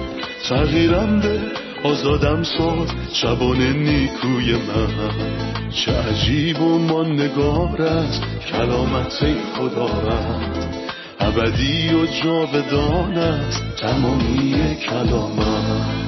تغییرم 0.50 1.20
به 1.20 1.40
آزادم 1.84 2.44
ساز 2.44 2.88
شبان 3.14 3.62
نیکوی 3.62 4.54
من. 4.54 5.12
چه 5.72 5.92
عجیب 5.92 6.62
و 6.62 6.80
ماندگار 6.80 7.82
است 7.82 8.24
کلامت 8.52 9.26
خدا 9.56 9.86
رد 9.86 10.76
ابدی 11.20 11.90
و 11.90 12.06
جاودان 12.06 13.18
است 13.18 13.64
تمامی 13.78 14.76
کلامت 14.76 16.05